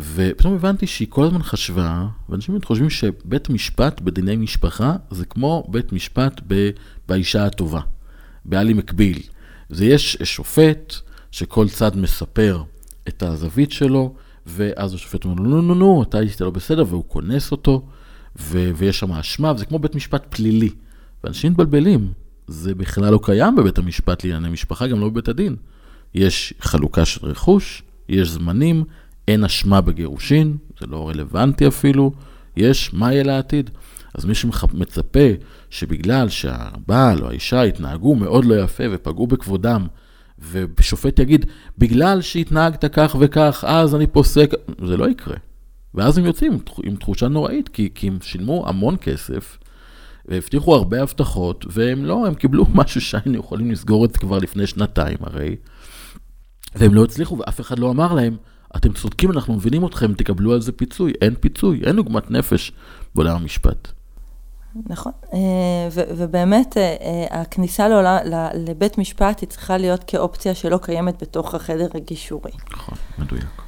ופתאום 0.00 0.54
הבנתי 0.54 0.86
שהיא 0.86 1.08
כל 1.10 1.24
הזמן 1.24 1.42
חשבה, 1.42 2.06
ואנשים 2.28 2.58
חושבים 2.64 2.90
שבית 2.90 3.50
משפט 3.50 4.00
בדיני 4.00 4.36
משפחה 4.36 4.96
זה 5.10 5.24
כמו 5.24 5.64
בית 5.68 5.92
משפט 5.92 6.40
באישה 7.08 7.46
הטובה, 7.46 7.80
בעלי 8.44 8.72
מקביל. 8.72 9.22
זה 9.72 9.86
יש 9.86 10.16
שופט 10.24 10.94
שכל 11.30 11.68
צד 11.68 11.96
מספר 11.96 12.62
את 13.08 13.22
הזווית 13.22 13.72
שלו, 13.72 14.14
ואז 14.46 14.94
השופט 14.94 15.24
אומר 15.24 15.34
לו, 15.42 15.48
נו, 15.48 15.62
נו, 15.62 15.74
נו, 15.74 16.02
אתה 16.02 16.18
היית 16.18 16.40
לא 16.40 16.50
בסדר, 16.50 16.84
והוא 16.88 17.04
כונס 17.08 17.52
אותו, 17.52 17.86
ו- 18.40 18.70
ויש 18.76 18.98
שם 18.98 19.12
אשמה, 19.12 19.52
וזה 19.52 19.64
כמו 19.64 19.78
בית 19.78 19.94
משפט 19.94 20.34
פלילי. 20.34 20.70
ואנשים 21.24 21.52
מתבלבלים, 21.52 22.12
זה 22.48 22.74
בכלל 22.74 23.12
לא 23.12 23.20
קיים 23.22 23.56
בבית 23.56 23.78
המשפט 23.78 24.24
לענייני 24.24 24.48
משפחה, 24.48 24.86
גם 24.86 25.00
לא 25.00 25.08
בבית 25.08 25.28
הדין. 25.28 25.56
יש 26.14 26.54
חלוקה 26.60 27.04
של 27.04 27.26
רכוש, 27.26 27.82
יש 28.08 28.28
זמנים, 28.28 28.84
אין 29.28 29.44
אשמה 29.44 29.80
בגירושין, 29.80 30.56
זה 30.80 30.86
לא 30.86 31.08
רלוונטי 31.08 31.68
אפילו, 31.68 32.12
יש 32.56 32.94
מה 32.94 33.12
יהיה 33.12 33.22
לעתיד. 33.22 33.70
אז 34.14 34.24
מי 34.24 34.34
שמצפה 34.34 35.28
שבגלל 35.72 36.28
שהבעל 36.28 37.22
או 37.22 37.28
האישה 37.28 37.62
התנהגו 37.62 38.14
מאוד 38.14 38.44
לא 38.44 38.54
יפה 38.54 38.84
ופגעו 38.90 39.26
בכבודם, 39.26 39.86
ושופט 40.78 41.18
יגיד, 41.18 41.46
בגלל 41.78 42.20
שהתנהגת 42.20 42.84
כך 42.92 43.16
וכך, 43.20 43.64
אז 43.68 43.94
אני 43.94 44.06
פוסק, 44.06 44.50
זה 44.86 44.96
לא 44.96 45.10
יקרה. 45.10 45.36
ואז 45.94 46.18
הם 46.18 46.24
יוצאים 46.24 46.58
עם 46.82 46.96
תחושה 46.96 47.28
נוראית, 47.28 47.68
כי, 47.68 47.88
כי 47.94 48.08
הם 48.08 48.18
שילמו 48.22 48.68
המון 48.68 48.96
כסף, 49.00 49.58
והבטיחו 50.26 50.74
הרבה 50.74 51.02
הבטחות, 51.02 51.66
והם 51.68 52.04
לא, 52.04 52.26
הם 52.26 52.34
קיבלו 52.34 52.66
משהו 52.74 53.00
שהיינו 53.00 53.38
יכולים 53.38 53.70
לסגור 53.70 54.04
את 54.04 54.12
זה 54.12 54.18
כבר 54.18 54.38
לפני 54.38 54.66
שנתיים 54.66 55.18
הרי, 55.20 55.56
והם 56.74 56.94
לא 56.94 57.04
הצליחו, 57.04 57.38
ואף 57.38 57.60
אחד 57.60 57.78
לא 57.78 57.90
אמר 57.90 58.14
להם, 58.14 58.36
אתם 58.76 58.92
צודקים, 58.92 59.30
אנחנו 59.30 59.54
מבינים 59.54 59.86
אתכם, 59.86 60.14
תקבלו 60.14 60.52
על 60.52 60.60
זה 60.60 60.72
פיצוי. 60.72 61.12
אין 61.22 61.34
פיצוי, 61.40 61.80
אין 61.84 61.98
עוגמת 61.98 62.30
נפש 62.30 62.72
בעולם 63.14 63.36
המשפט. 63.36 64.01
נכון, 64.86 65.12
אה, 65.34 65.38
ובאמת 66.16 66.76
אה, 66.76 66.96
אה, 67.00 67.40
הכניסה 67.40 67.88
לעולם, 67.88 68.16
לבית 68.54 68.98
משפט 68.98 69.40
היא 69.40 69.48
צריכה 69.48 69.76
להיות 69.76 70.04
כאופציה 70.04 70.54
שלא 70.54 70.78
קיימת 70.82 71.22
בתוך 71.22 71.54
החדר 71.54 71.88
הגישורי. 71.94 72.52
נכון, 72.72 72.98
מדויק. 73.18 73.62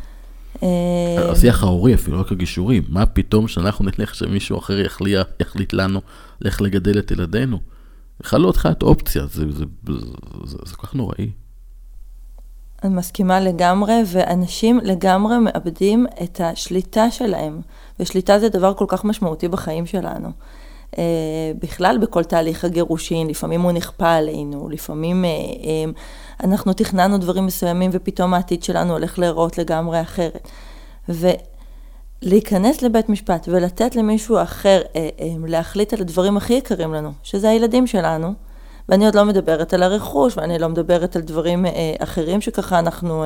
השיח 1.31 1.62
ההורי 1.62 1.95
אפילו, 1.95 2.21
רק 2.21 2.33
הגישורי, 2.33 2.81
מה 2.88 3.07
פתאום 3.07 3.49
שאנחנו 3.49 3.85
נלך 3.85 4.14
שמישהו 4.14 4.59
אחר 4.59 4.79
יחליט, 4.79 5.19
יחליט 5.40 5.73
לנו 5.73 6.01
איך 6.45 6.62
לגדל 6.62 6.99
את 6.99 7.11
ילדינו? 7.11 7.59
בכלל 8.21 8.40
לא 8.40 8.53
להיות 8.53 8.83
אופציה, 8.83 9.27
זה, 9.27 9.45
זה, 9.53 9.64
זה, 9.87 9.95
זה, 10.45 10.59
זה 10.64 10.77
כל 10.77 10.87
כך 10.87 10.95
נוראי. 10.95 11.31
אני 12.85 12.95
מסכימה 12.95 13.40
לגמרי, 13.40 13.95
ואנשים 14.07 14.81
לגמרי 14.83 15.38
מאבדים 15.38 16.07
את 16.23 16.40
השליטה 16.40 17.11
שלהם, 17.11 17.61
ושליטה 18.01 18.38
זה 18.38 18.49
דבר 18.49 18.75
כל 18.75 18.85
כך 18.88 19.05
משמעותי 19.05 19.49
בחיים 19.49 19.87
שלנו. 19.87 20.33
אה, 20.98 21.52
בכלל 21.62 21.98
בכל 22.00 22.24
תהליך 22.24 22.64
הגירושין, 22.64 23.26
לפעמים 23.26 23.61
הוא 23.61 23.72
נכפה 23.72 24.12
עלינו, 24.12 24.68
לפעמים 24.68 25.24
אה, 25.24 25.30
אה, 25.30 25.85
אנחנו 26.44 26.72
תכננו 26.72 27.18
דברים 27.18 27.46
מסוימים 27.46 27.90
ופתאום 27.92 28.35
העתיד 28.35 28.62
שלנו 28.62 28.92
הולך 28.92 29.18
להיראות 29.18 29.59
לגמרי 29.59 30.00
אחרת. 30.00 30.48
ולהיכנס 31.09 32.83
לבית 32.83 33.09
משפט 33.09 33.48
ולתת 33.50 33.96
למישהו 33.96 34.42
אחר 34.42 34.83
להחליט 35.46 35.92
על 35.92 36.00
הדברים 36.00 36.37
הכי 36.37 36.54
יקרים 36.54 36.94
לנו, 36.94 37.12
שזה 37.22 37.48
הילדים 37.50 37.87
שלנו, 37.87 38.33
ואני 38.88 39.07
עוד 39.07 39.14
לא 39.14 39.24
מדברת 39.24 39.74
על 39.74 39.83
הרכוש, 39.83 40.37
ואני 40.37 40.59
לא 40.59 40.68
מדברת 40.68 41.16
על 41.16 41.22
דברים 41.22 41.66
אחרים 41.98 42.40
שככה 42.40 42.78
אנחנו 42.78 43.24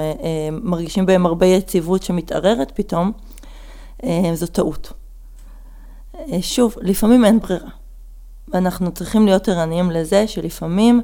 מרגישים 0.51 1.07
בהם 1.07 1.27
הרבה 1.27 1.47
יציבות 1.47 2.03
שמתערערת 2.03 2.73
פתאום, 2.75 3.13
זו 4.35 4.47
טעות. 4.47 4.93
אה, 6.19 6.43
שוב, 6.43 6.75
לפעמים 6.81 7.25
אין 7.25 7.39
ברירה. 7.41 7.71
ואנחנו 8.53 8.93
צריכים 8.93 9.27
להיות 9.27 9.49
ערניים 9.49 9.91
לזה 9.91 10.27
שלפעמים 10.27 11.01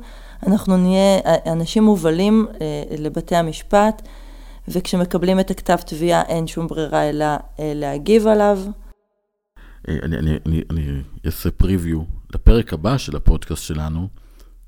אנחנו 0.46 0.76
נהיה 0.76 1.20
אנשים 1.52 1.84
מובלים 1.84 2.46
אה, 2.60 2.96
לבתי 2.98 3.36
המשפט, 3.36 4.02
וכשמקבלים 4.68 5.40
את 5.40 5.50
הכתב 5.50 5.76
תביעה 5.76 6.22
אין 6.22 6.46
שום 6.46 6.66
ברירה 6.66 7.08
אלא 7.08 7.24
אה, 7.24 7.38
להגיב 7.74 8.26
עליו. 8.26 8.58
אני, 9.88 10.16
אני, 10.18 10.38
אני, 10.46 10.62
אני 10.70 11.02
אעשה 11.26 11.50
פריוויו 11.50 12.02
לפרק 12.34 12.72
הבא 12.72 12.98
של 12.98 13.16
הפודקאסט 13.16 13.62
שלנו, 13.62 14.08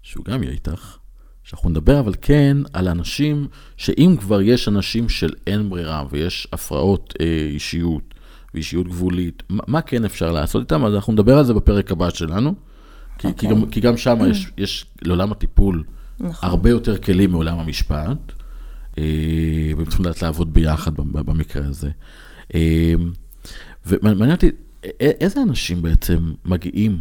שהוא 0.03 0.25
גם 0.25 0.43
יהיה 0.43 0.53
איתך, 0.53 0.97
שאנחנו 1.45 1.71
נדבר 1.71 2.01
אבל 2.01 2.15
כן 2.21 2.57
על 2.73 2.89
אנשים, 2.89 3.49
שאם 3.77 4.17
כבר 4.21 4.43
יש 4.43 4.69
אנשים 4.69 5.09
של 5.09 5.35
אין 5.47 5.71
ברירה 5.71 6.05
ויש 6.11 6.49
הפרעות 6.53 7.15
אה, 7.21 7.27
אישיות 7.27 8.15
ואישיות 8.57 8.89
גבולית, 8.89 9.43
מה, 9.49 9.63
מה 9.67 9.81
כן 9.81 10.05
אפשר 10.05 10.33
לעשות 10.33 10.63
איתם? 10.63 10.85
אז 10.85 10.95
אנחנו 10.95 11.13
נדבר 11.13 11.39
על 11.39 11.45
זה 11.45 11.55
בפרק 11.55 11.93
הבא 11.93 12.11
שלנו, 12.11 12.55
כי, 13.19 13.29
okay. 13.29 13.33
כי, 13.33 13.47
אוקיי. 13.47 13.51
גם, 13.51 13.71
כי 13.71 13.81
גם 13.81 13.97
שם 13.97 14.19
יש, 14.31 14.51
יש 14.59 14.87
לעולם 15.03 15.33
הטיפול 15.33 15.85
נכון. 16.21 16.49
הרבה 16.49 16.71
יותר 16.71 16.99
כלים 16.99 17.31
מעולם 17.31 17.59
המשפט, 17.59 18.33
אה, 18.99 19.05
והם 19.77 19.85
צריכים 19.85 20.05
לדעת 20.05 20.23
לעבוד 20.23 20.55
ביחד 20.55 20.95
במקרה 20.97 21.67
הזה. 21.67 21.91
אה, 22.55 22.95
ומעניין 23.87 24.31
אותי, 24.31 24.51
איזה 25.01 25.43
אנשים 25.43 25.83
בעצם 25.83 26.33
מגיעים 26.45 26.99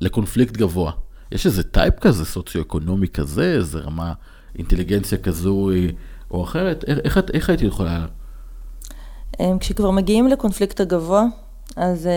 לקונפליקט 0.00 0.56
גבוה? 0.56 0.92
יש 1.32 1.46
איזה 1.46 1.62
טייפ 1.62 1.98
כזה, 1.98 2.24
סוציו-אקונומי 2.24 3.08
כזה, 3.08 3.54
איזה 3.54 3.78
רמה 3.78 4.12
אינטליגנציה 4.58 5.18
כזו 5.18 5.70
אה, 5.70 5.86
או 6.30 6.44
אחרת? 6.44 6.84
איך, 6.86 6.98
איך, 6.98 7.18
איך 7.32 7.50
הייתי 7.50 7.64
יכולה... 7.64 8.06
כשכבר 9.60 9.90
מגיעים 9.90 10.28
לקונפליקט 10.28 10.80
הגבוה, 10.80 11.24
אז 11.76 12.08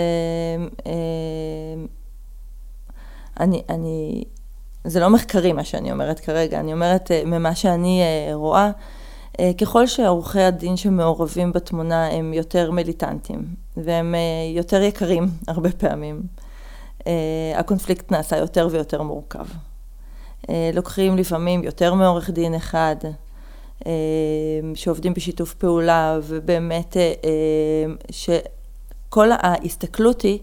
אני, 3.40 3.62
אני, 3.70 4.24
זה 4.84 5.00
לא 5.00 5.10
מחקרי 5.10 5.54
מה 5.54 5.64
שאני 5.64 5.92
אומרת 5.92 6.20
כרגע, 6.20 6.60
אני 6.60 6.74
אומרת 6.74 7.12
ממה 7.26 7.56
שאני 7.56 8.02
רואה, 8.34 8.72
ככל 9.62 9.88
שעורכי 9.88 10.42
הדין 10.42 10.78
שמעורבים 10.78 11.52
בתמונה 11.52 12.08
הם 12.08 12.34
יותר 12.34 12.72
מיליטנטים, 12.72 13.46
והם 13.78 14.16
יותר 14.56 14.82
יקרים 14.82 15.28
הרבה 15.48 15.70
פעמים. 15.72 16.22
הקונפליקט 17.56 18.12
נעשה 18.12 18.38
יותר 18.38 18.68
ויותר 18.72 19.02
מורכב. 19.02 19.46
לוקחים 20.74 21.18
לפעמים 21.18 21.64
יותר 21.64 21.94
מעורך 21.94 22.30
דין 22.30 22.56
אחד, 22.56 22.96
שעובדים 24.76 25.14
בשיתוף 25.14 25.54
פעולה, 25.54 26.20
ובאמת 26.24 26.98
שכל 28.12 29.30
ההסתכלות 29.32 30.22
היא 30.22 30.40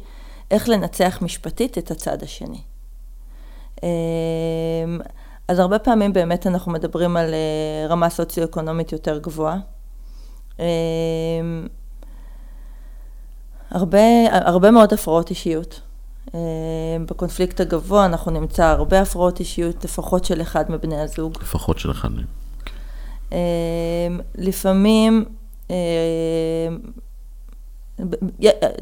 איך 0.51 0.69
לנצח 0.69 1.19
משפטית 1.23 1.79
את 1.79 1.91
הצד 1.91 2.23
השני. 2.23 2.61
אז 5.49 5.59
הרבה 5.59 5.79
פעמים 5.79 6.13
באמת 6.13 6.47
אנחנו 6.47 6.73
מדברים 6.73 7.17
על 7.17 7.35
רמה 7.89 8.11
סוציו-אקונומית 8.11 8.93
יותר 8.93 9.19
גבוהה. 9.19 9.59
הרבה, 13.71 14.01
הרבה 14.31 14.71
מאוד 14.71 14.93
הפרעות 14.93 15.31
אישיות. 15.31 15.81
בקונפליקט 17.07 17.61
הגבוה 17.61 18.07
אנחנו 18.07 18.31
נמצא 18.31 18.65
הרבה 18.65 19.01
הפרעות 19.01 19.41
אישיות, 19.41 19.85
לפחות 19.85 20.25
של 20.25 20.43
אחד 20.43 20.71
מבני 20.71 21.01
הזוג. 21.01 21.39
לפחות 21.43 21.79
של 21.79 21.91
אחד 21.91 22.13
מהם. 22.13 22.42
לפעמים, 24.35 25.25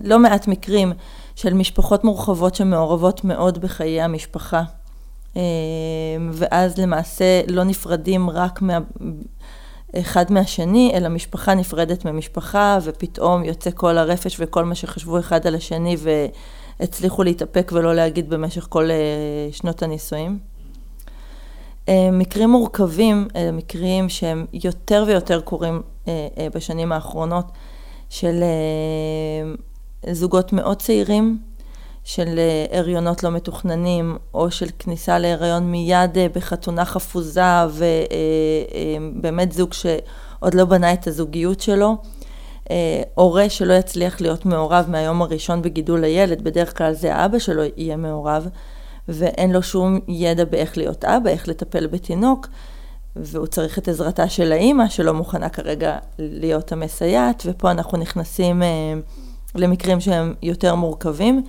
לא 0.01 0.19
מעט 0.19 0.49
מקרים 0.49 0.93
של 1.35 1.55
משפחות 1.55 2.05
מורחבות 2.05 2.55
שמעורבות 2.55 3.25
מאוד 3.25 3.59
בחיי 3.59 4.03
המשפחה. 4.03 4.63
ואז 6.33 6.79
למעשה 6.79 7.43
לא 7.49 7.65
נפרדים 7.65 8.31
רק 8.31 8.63
מה... 8.63 8.79
אחד 9.97 10.33
מהשני, 10.33 10.93
אלא 10.95 11.09
משפחה 11.09 11.55
נפרדת 11.55 12.05
ממשפחה, 12.05 12.79
ופתאום 12.83 13.45
יוצא 13.45 13.71
כל 13.75 13.99
הרפש 13.99 14.37
וכל 14.41 14.65
מה 14.65 14.75
שחשבו 14.75 15.19
אחד 15.19 15.47
על 15.47 15.55
השני, 15.55 15.97
והצליחו 16.81 17.23
להתאפק 17.23 17.71
ולא 17.75 17.95
להגיד 17.95 18.31
במשך 18.31 18.67
כל 18.71 18.89
שנות 19.53 19.83
הנישואים. 19.83 20.39
מקרים 22.13 22.51
מורכבים, 22.51 23.29
מקרים 23.53 24.09
שהם 24.09 24.47
יותר 24.53 25.05
ויותר 25.07 25.41
קורים 25.41 25.83
בשנים 26.55 26.93
האחרונות, 26.93 27.45
של 28.09 28.43
זוגות 30.13 30.53
מאוד 30.53 30.83
צעירים, 30.83 31.39
של 32.05 32.41
הריונות 32.73 33.23
לא 33.23 33.31
מתוכננים, 33.31 34.17
או 34.35 34.51
של 34.51 34.67
כניסה 34.79 35.19
להריון 35.19 35.71
מיד 35.71 36.19
בחתונה 36.35 36.85
חפוזה, 36.85 37.43
ובאמת 39.17 39.53
זוג 39.53 39.73
שעוד 39.73 40.55
לא 40.55 40.65
בנה 40.65 40.93
את 40.93 41.07
הזוגיות 41.07 41.61
שלו. 41.61 41.97
הורה 43.15 43.49
שלא 43.49 43.73
יצליח 43.73 44.21
להיות 44.21 44.47
מעורב 44.47 44.85
מהיום 44.89 45.23
הראשון 45.23 45.63
בגידול 45.63 46.05
הילד, 46.05 46.45
בדרך 46.45 46.79
כלל 46.79 46.93
זה 46.93 47.15
האבא 47.15 47.39
שלו 47.39 47.63
יהיה 47.77 47.97
מעורב, 47.97 48.49
ואין 49.09 49.53
לו 49.53 49.63
שום 49.63 50.01
ידע 50.09 50.45
באיך 50.45 50.79
להיות 50.79 51.05
אבא, 51.05 51.31
איך 51.31 51.49
לטפל 51.49 51.87
בתינוק, 51.87 52.49
והוא 53.17 53.47
צריך 53.47 53.79
את 53.79 53.89
עזרתה 53.89 54.29
של 54.29 54.53
האימא, 54.53 54.89
שלא 54.89 55.15
מוכנה 55.15 55.49
כרגע 55.49 55.99
להיות 56.19 56.73
המסייעת, 56.73 57.43
ופה 57.47 57.71
אנחנו 57.71 57.99
נכנסים 57.99 58.63
למקרים 59.55 60.01
שהם 60.01 60.35
יותר 60.43 60.75
מורכבים. 60.75 61.43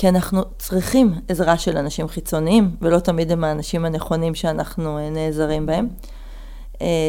כי 0.00 0.08
אנחנו 0.08 0.42
צריכים 0.58 1.14
עזרה 1.28 1.58
של 1.58 1.76
אנשים 1.76 2.08
חיצוניים, 2.08 2.76
ולא 2.82 2.98
תמיד 2.98 3.32
הם 3.32 3.44
האנשים 3.44 3.84
הנכונים 3.84 4.34
שאנחנו 4.34 5.10
נעזרים 5.10 5.66
בהם. 5.66 5.88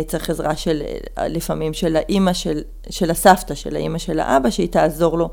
צריך 0.08 0.30
עזרה 0.30 0.56
של, 0.56 0.82
לפעמים 1.20 1.74
של 1.74 1.96
האימא, 1.96 2.34
של, 2.34 2.62
של 2.90 3.12
הסבתא, 3.12 3.56
של 3.56 3.76
האימא 3.76 3.98
של 3.98 4.20
האבא, 4.20 4.50
שהיא 4.50 4.68
תעזור 4.68 5.18
לו 5.18 5.30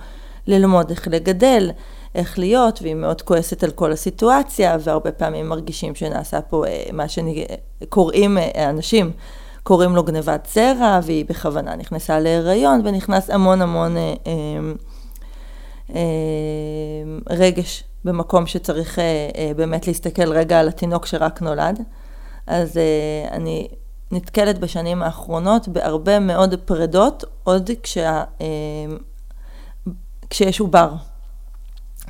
ללמוד 0.49 0.91
איך 0.91 1.09
לגדל, 1.09 1.71
איך 2.15 2.39
להיות, 2.39 2.83
והיא 2.83 2.95
מאוד 2.95 3.23
כועסת 3.23 3.65
על 3.65 3.71
כל 3.71 3.93
הסיטואציה, 3.93 4.77
והרבה 4.81 5.13
פעמים 5.13 5.49
מרגישים 5.49 5.95
שנעשה 5.95 6.41
פה 6.41 6.65
מה 6.93 7.05
שקוראים 7.09 8.39
אנשים, 8.69 9.11
קוראים 9.63 9.97
לו 9.97 10.03
גנבת 10.03 10.49
זרע, 10.53 11.01
והיא 11.03 11.25
בכוונה 11.29 11.77
נכנסה 11.77 12.21
להיריון, 12.21 12.81
ונכנס 12.85 13.31
המון 13.31 13.63
המון... 13.63 13.97
רגש 17.31 17.85
במקום 18.05 18.47
שצריך 18.47 18.99
באמת 19.57 19.87
להסתכל 19.87 20.33
רגע 20.33 20.61
על 20.61 20.69
התינוק 20.69 21.07
שרק 21.07 21.43
נולד. 21.43 21.81
אז 22.47 22.81
אני 23.31 23.69
נתקלת 24.11 24.59
בשנים 24.59 25.03
האחרונות 25.03 25.69
בהרבה 25.69 26.19
מאוד 26.19 26.55
פרדות, 26.65 27.25
עוד 27.45 27.71
כשה, 27.83 28.25
כשיש 30.31 30.61
עובר. 30.61 30.93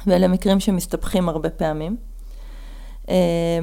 ואלה 0.07 0.29
מקרים 0.29 0.61
שמסתבכים 0.61 1.29
הרבה 1.29 1.51
פעמים. 1.51 1.97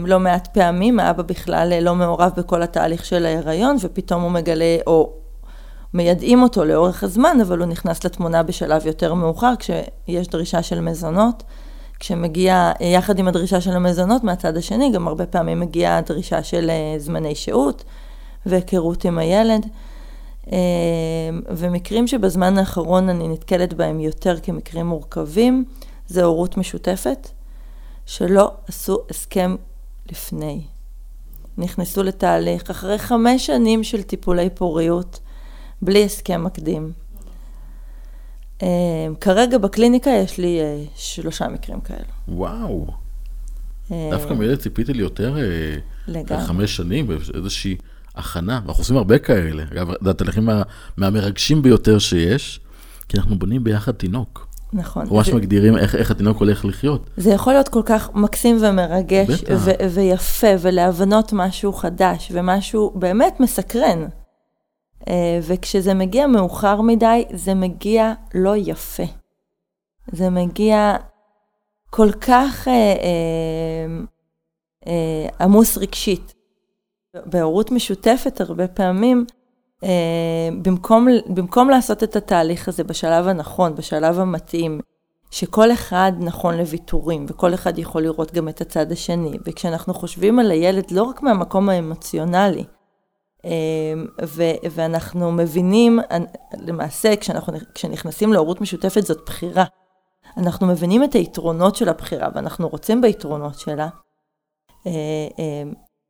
לא 0.06 0.20
מעט 0.20 0.48
פעמים 0.48 1.00
האבא 1.00 1.24
בכלל 1.24 1.74
לא 1.82 1.96
מעורב 1.96 2.32
בכל 2.38 2.62
התהליך 2.62 3.06
של 3.06 3.26
ההיריון, 3.26 3.78
ופתאום 3.82 4.22
הוא 4.22 4.32
מגלה, 4.32 4.78
או 4.88 5.14
מיידעים 5.94 6.44
אותו 6.44 6.66
לאורך 6.66 7.04
הזמן, 7.04 7.38
אבל 7.42 7.60
הוא 7.60 7.68
נכנס 7.68 8.04
לתמונה 8.04 8.44
בשלב 8.44 8.86
יותר 8.86 9.14
מאוחר, 9.14 9.54
כשיש 9.60 10.28
דרישה 10.28 10.64
של 10.64 10.80
מזונות. 10.80 11.44
כשמגיע, 12.00 12.72
יחד 12.80 13.20
עם 13.20 13.28
הדרישה 13.28 13.62
של 13.62 13.72
המזונות, 13.72 14.24
מהצד 14.24 14.58
השני, 14.58 14.92
גם 14.92 15.08
הרבה 15.08 15.26
פעמים 15.26 15.60
מגיעה 15.60 15.98
הדרישה 15.98 16.44
של 16.44 16.72
זמני 16.98 17.36
שהות 17.36 17.84
והיכרות 18.46 19.06
עם 19.06 19.18
הילד. 19.18 19.66
ומקרים 21.50 22.08
שבזמן 22.08 22.58
האחרון 22.58 23.10
אני 23.10 23.28
נתקלת 23.28 23.74
בהם 23.74 24.00
יותר 24.00 24.40
כמקרים 24.40 24.86
מורכבים, 24.86 25.66
זה 26.08 26.24
הורות 26.24 26.58
משותפת, 26.58 27.30
שלא 28.06 28.52
עשו 28.68 29.00
הסכם 29.10 29.56
לפני. 30.12 30.62
נכנסו 31.58 32.04
לתהליך 32.04 32.70
אחרי 32.70 32.98
חמש 32.98 33.46
שנים 33.46 33.84
של 33.84 34.04
טיפולי 34.04 34.50
פוריות, 34.50 35.20
בלי 35.82 36.06
הסכם 36.06 36.44
מקדים. 36.44 36.92
כרגע 39.22 39.58
בקליניקה 39.58 40.10
יש 40.10 40.38
לי 40.38 40.60
שלושה 40.96 41.48
מקרים 41.48 41.82
כאלה. 41.82 42.06
וואו. 42.28 42.88
דווקא 43.90 44.34
מאלה 44.34 44.58
ציפיתי 44.58 44.94
לי 44.94 45.02
יותר 45.02 45.36
חמש 46.46 46.76
שנים, 46.76 47.08
באיזושהי 47.08 47.76
הכנה, 48.16 48.60
ואנחנו 48.66 48.82
עושים 48.82 48.98
הרבה 48.98 49.18
כאלה. 49.18 49.64
אגב, 49.72 49.88
זה 50.04 50.10
התהליכים 50.10 50.50
מהמרגשים 50.98 51.62
ביותר 51.62 52.00
שיש, 52.00 52.60
כי 53.10 53.18
אנחנו 53.18 53.40
בונים 53.40 53.64
ביחד 53.64 53.92
תינוק. 53.92 54.48
נכון. 54.74 55.06
ממש 55.12 55.30
זה... 55.30 55.36
מגדירים 55.36 55.78
איך, 55.78 55.96
איך 55.96 56.12
התינוק 56.12 56.38
הולך 56.38 56.66
לחיות. 56.66 57.10
זה 57.18 57.30
יכול 57.30 57.54
להיות 57.54 57.70
כל 57.70 57.82
כך 57.86 58.10
מקסים 58.14 58.58
ומרגש, 58.62 59.44
ו- 59.50 59.90
ויפה, 59.94 60.48
ולהבנות 60.62 61.34
משהו 61.34 61.74
חדש, 61.74 62.32
ומשהו 62.34 62.94
באמת 62.96 63.40
מסקרן. 63.40 64.06
וכשזה 65.42 65.94
מגיע 65.94 66.28
מאוחר 66.28 66.82
מדי, 66.82 67.26
זה 67.34 67.54
מגיע 67.54 68.14
לא 68.34 68.54
יפה. 68.58 69.04
זה 70.12 70.30
מגיע 70.30 70.96
כל 71.90 72.12
כך 72.22 72.68
אה, 72.68 72.74
אה, 72.74 74.04
אה, 74.88 75.46
עמוס 75.46 75.78
רגשית. 75.78 76.35
בהורות 77.26 77.72
משותפת 77.72 78.42
הרבה 78.42 78.68
פעמים, 78.68 79.26
אה, 79.84 80.50
במקום, 80.62 81.08
במקום 81.28 81.70
לעשות 81.70 82.04
את 82.04 82.16
התהליך 82.16 82.68
הזה 82.68 82.84
בשלב 82.84 83.28
הנכון, 83.28 83.76
בשלב 83.76 84.20
המתאים, 84.20 84.80
שכל 85.32 85.72
אחד 85.72 86.12
נכון 86.20 86.58
לוויתורים, 86.58 87.26
וכל 87.30 87.54
אחד 87.54 87.80
יכול 87.80 88.04
לראות 88.04 88.34
גם 88.34 88.50
את 88.50 88.62
הצד 88.62 88.92
השני. 88.92 89.38
וכשאנחנו 89.46 89.94
חושבים 89.94 90.40
על 90.40 90.52
הילד 90.52 90.92
לא 90.92 91.04
רק 91.04 91.24
מהמקום 91.24 91.70
האמוציונלי, 91.70 92.64
אמ, 93.46 93.52
ו- 94.26 94.70
ואנחנו 94.72 95.32
מבינים, 95.32 96.00
למעשה 96.58 97.16
כשאנחנו, 97.16 97.54
כשנכנסים 97.74 98.34
להורות 98.34 98.62
משותפת 98.62 99.02
זאת 99.02 99.20
בחירה. 99.26 99.66
אנחנו 100.38 100.68
מבינים 100.68 101.04
את 101.04 101.14
היתרונות 101.14 101.76
של 101.76 101.90
הבחירה 101.90 102.30
ואנחנו 102.36 102.68
רוצים 102.70 103.02
ביתרונות 103.02 103.60
שלה. 103.60 103.88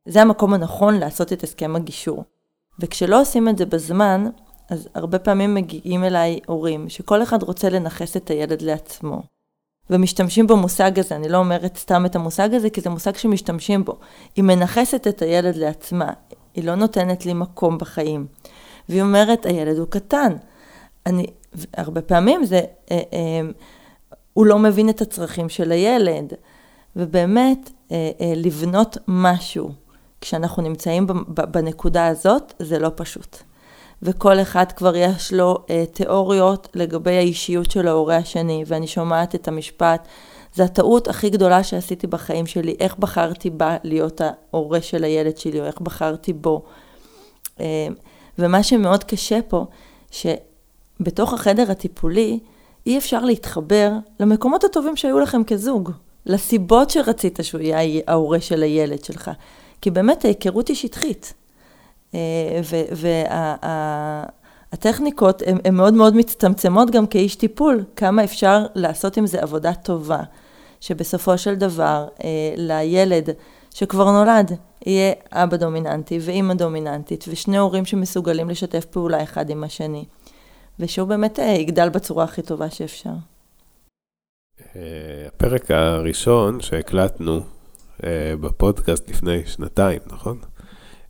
זה 0.06 0.22
המקום 0.22 0.54
הנכון 0.54 0.98
לעשות 0.98 1.32
את 1.32 1.42
הסכם 1.42 1.76
הגישור. 1.76 2.24
וכשלא 2.78 3.20
עושים 3.20 3.48
את 3.48 3.58
זה 3.58 3.66
בזמן, 3.66 4.26
אז 4.70 4.88
הרבה 4.94 5.18
פעמים 5.18 5.54
מגיעים 5.54 6.04
אליי 6.04 6.40
הורים 6.46 6.88
שכל 6.88 7.22
אחד 7.22 7.42
רוצה 7.42 7.70
לנכס 7.70 8.16
את 8.16 8.30
הילד 8.30 8.62
לעצמו. 8.62 9.22
ומשתמשים 9.90 10.46
במושג 10.46 10.98
הזה, 10.98 11.16
אני 11.16 11.28
לא 11.28 11.36
אומרת 11.36 11.76
סתם 11.76 12.06
את 12.06 12.16
המושג 12.16 12.54
הזה, 12.54 12.70
כי 12.70 12.80
זה 12.80 12.90
מושג 12.90 13.16
שמשתמשים 13.16 13.84
בו. 13.84 13.98
היא 14.36 14.44
מנכסת 14.44 15.06
את 15.06 15.22
הילד 15.22 15.56
לעצמה, 15.56 16.10
היא 16.54 16.64
לא 16.64 16.74
נותנת 16.74 17.26
לי 17.26 17.32
מקום 17.32 17.78
בחיים. 17.78 18.26
והיא 18.88 19.02
אומרת, 19.02 19.46
הילד 19.46 19.78
הוא 19.78 19.86
קטן. 19.86 20.32
אני, 21.06 21.26
הרבה 21.74 22.02
פעמים 22.02 22.44
זה, 22.44 22.60
אה, 22.90 23.00
אה, 23.12 23.40
הוא 24.32 24.46
לא 24.46 24.58
מבין 24.58 24.88
את 24.88 25.00
הצרכים 25.00 25.48
של 25.48 25.72
הילד. 25.72 26.32
ובאמת, 26.96 27.70
אה, 27.92 28.10
אה, 28.20 28.32
לבנות 28.36 28.98
משהו 29.08 29.70
כשאנחנו 30.26 30.62
נמצאים 30.62 31.06
בנקודה 31.28 32.06
הזאת, 32.06 32.52
זה 32.58 32.78
לא 32.78 32.90
פשוט. 32.94 33.36
וכל 34.02 34.40
אחד 34.40 34.72
כבר 34.72 34.96
יש 34.96 35.32
לו 35.32 35.58
אה, 35.70 35.84
תיאוריות 35.92 36.68
לגבי 36.74 37.16
האישיות 37.16 37.70
של 37.70 37.88
ההורה 37.88 38.16
השני, 38.16 38.64
ואני 38.66 38.86
שומעת 38.86 39.34
את 39.34 39.48
המשפט, 39.48 40.08
זה 40.54 40.64
הטעות 40.64 41.08
הכי 41.08 41.30
גדולה 41.30 41.62
שעשיתי 41.62 42.06
בחיים 42.06 42.46
שלי, 42.46 42.76
איך 42.80 42.98
בחרתי 42.98 43.50
בה 43.50 43.76
להיות 43.84 44.20
ההורה 44.20 44.80
של 44.80 45.04
הילד 45.04 45.36
שלי, 45.36 45.60
או 45.60 45.64
איך 45.64 45.80
בחרתי 45.80 46.32
בו. 46.32 46.62
אה, 47.60 47.86
ומה 48.38 48.62
שמאוד 48.62 49.04
קשה 49.04 49.38
פה, 49.48 49.64
שבתוך 50.10 51.32
החדר 51.32 51.70
הטיפולי, 51.70 52.38
אי 52.86 52.98
אפשר 52.98 53.24
להתחבר 53.24 53.92
למקומות 54.20 54.64
הטובים 54.64 54.96
שהיו 54.96 55.18
לכם 55.18 55.44
כזוג, 55.44 55.90
לסיבות 56.26 56.90
שרצית 56.90 57.38
שהוא 57.42 57.60
יהיה 57.60 58.02
ההורה 58.06 58.40
של 58.40 58.62
הילד 58.62 59.04
שלך. 59.04 59.30
כי 59.80 59.90
באמת 59.90 60.24
ההיכרות 60.24 60.68
היא 60.68 60.76
שטחית. 60.76 61.34
אה, 62.14 62.60
והטכניקות 64.72 65.42
הן 65.64 65.74
מאוד 65.74 65.94
מאוד 65.94 66.16
מצטמצמות 66.16 66.90
גם 66.90 67.06
כאיש 67.06 67.36
טיפול, 67.36 67.84
כמה 67.96 68.24
אפשר 68.24 68.66
לעשות 68.74 69.16
עם 69.16 69.26
זה 69.26 69.42
עבודה 69.42 69.74
טובה, 69.74 70.20
שבסופו 70.80 71.38
של 71.38 71.54
דבר 71.54 72.08
אה, 72.24 72.54
לילד 72.56 73.30
שכבר 73.74 74.10
נולד 74.10 74.52
יהיה 74.86 75.12
אבא 75.32 75.56
דומיננטי 75.56 76.18
ואימא 76.22 76.54
דומיננטית 76.54 77.24
ושני 77.28 77.58
הורים 77.58 77.84
שמסוגלים 77.84 78.50
לשתף 78.50 78.84
פעולה 78.84 79.22
אחד 79.22 79.50
עם 79.50 79.64
השני, 79.64 80.04
ושהוא 80.80 81.08
באמת 81.08 81.38
אה, 81.40 81.44
יגדל 81.44 81.88
בצורה 81.88 82.24
הכי 82.24 82.42
טובה 82.42 82.70
שאפשר. 82.70 83.10
הפרק 85.26 85.70
הראשון 85.70 86.60
שהקלטנו 86.60 87.40
בפודקאסט 88.40 89.10
לפני 89.10 89.42
שנתיים, 89.46 90.00
נכון? 90.06 90.38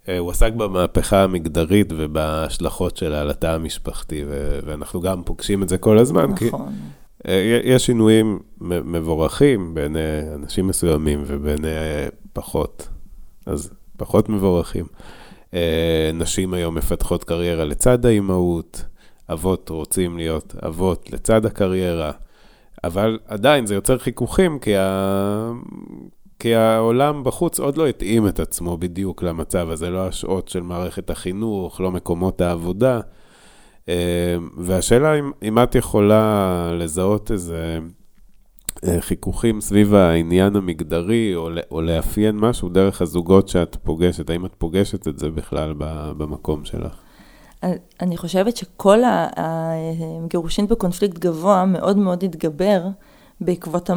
אה, 0.09 0.19
הוא 0.19 0.31
עסק 0.31 0.53
במהפכה 0.53 1.23
המגדרית 1.23 1.93
ובהשלכות 1.97 2.97
שלה 2.97 3.21
על 3.21 3.31
התא 3.31 3.47
המשפחתי, 3.47 4.25
ו- 4.29 4.59
ואנחנו 4.65 5.01
גם 5.01 5.23
פוגשים 5.23 5.63
את 5.63 5.69
זה 5.69 5.79
כל 5.79 5.99
הזמן, 5.99 6.25
נכון. 6.25 6.37
כי 6.37 6.51
אה, 7.29 7.61
יש 7.65 7.87
שינויים 7.87 8.39
מבורכים 8.61 9.75
בין 9.75 9.97
אנשים 10.35 10.67
מסוימים 10.67 11.23
ובין 11.27 11.59
פחות, 12.33 12.89
אז 13.47 13.71
פחות 13.97 14.29
מבורכים. 14.29 14.85
אה, 15.55 16.11
נשים 16.15 16.55
היום 16.55 16.75
מפתחות 16.75 17.25
קריירה 17.25 17.65
לצד 17.65 18.07
האימהות, 18.07 18.85
אבות 19.33 19.69
רוצים 19.69 20.17
להיות 20.17 20.55
אבות 20.67 21.13
לצד 21.13 21.47
הקריירה, 21.47 22.13
אבל 22.85 23.19
עדיין 23.27 23.67
זה 23.67 23.75
יוצר 23.75 23.99
חיכוכים, 23.99 24.59
כי, 24.59 24.77
ה... 24.77 25.53
כי 26.39 26.55
העולם 26.55 27.25
בחוץ 27.25 27.61
עוד 27.61 27.77
לא 27.77 27.87
התאים 27.87 28.29
את 28.29 28.41
עצמו 28.41 28.77
בדיוק 28.77 29.23
למצב 29.23 29.71
הזה, 29.71 29.91
לא 29.91 30.07
השעות 30.07 30.49
של 30.49 30.63
מערכת 30.63 31.11
החינוך, 31.11 31.81
לא 31.81 31.91
מקומות 31.91 32.41
העבודה. 32.41 33.01
אה, 33.89 34.37
והשאלה 34.57 35.19
אם, 35.19 35.31
אם 35.43 35.59
את 35.59 35.75
יכולה 35.75 36.71
לזהות 36.73 37.31
איזה 37.31 37.79
אה, 38.85 39.01
חיכוכים 39.01 39.61
סביב 39.61 39.95
העניין 39.95 40.57
המגדרי, 40.57 41.35
או, 41.35 41.49
או 41.71 41.81
לאפיין 41.81 42.37
משהו 42.37 42.69
דרך 42.69 43.03
הזוגות 43.03 43.49
שאת 43.49 43.77
פוגשת, 43.83 44.31
האם 44.31 44.47
את 44.47 44.55
פוגשת 44.59 45.09
את 45.09 45.19
זה 45.19 45.31
בכלל 45.31 45.75
במקום 46.17 46.65
שלך? 46.65 46.97
אני 48.01 48.17
חושבת 48.17 48.57
שכל 48.57 48.99
הגירושין 49.37 50.67
בקונפליקט 50.67 51.19
גבוה 51.19 51.65
מאוד 51.65 51.97
מאוד 51.97 52.25
התגבר 52.25 52.83
בעקבות 53.41 53.91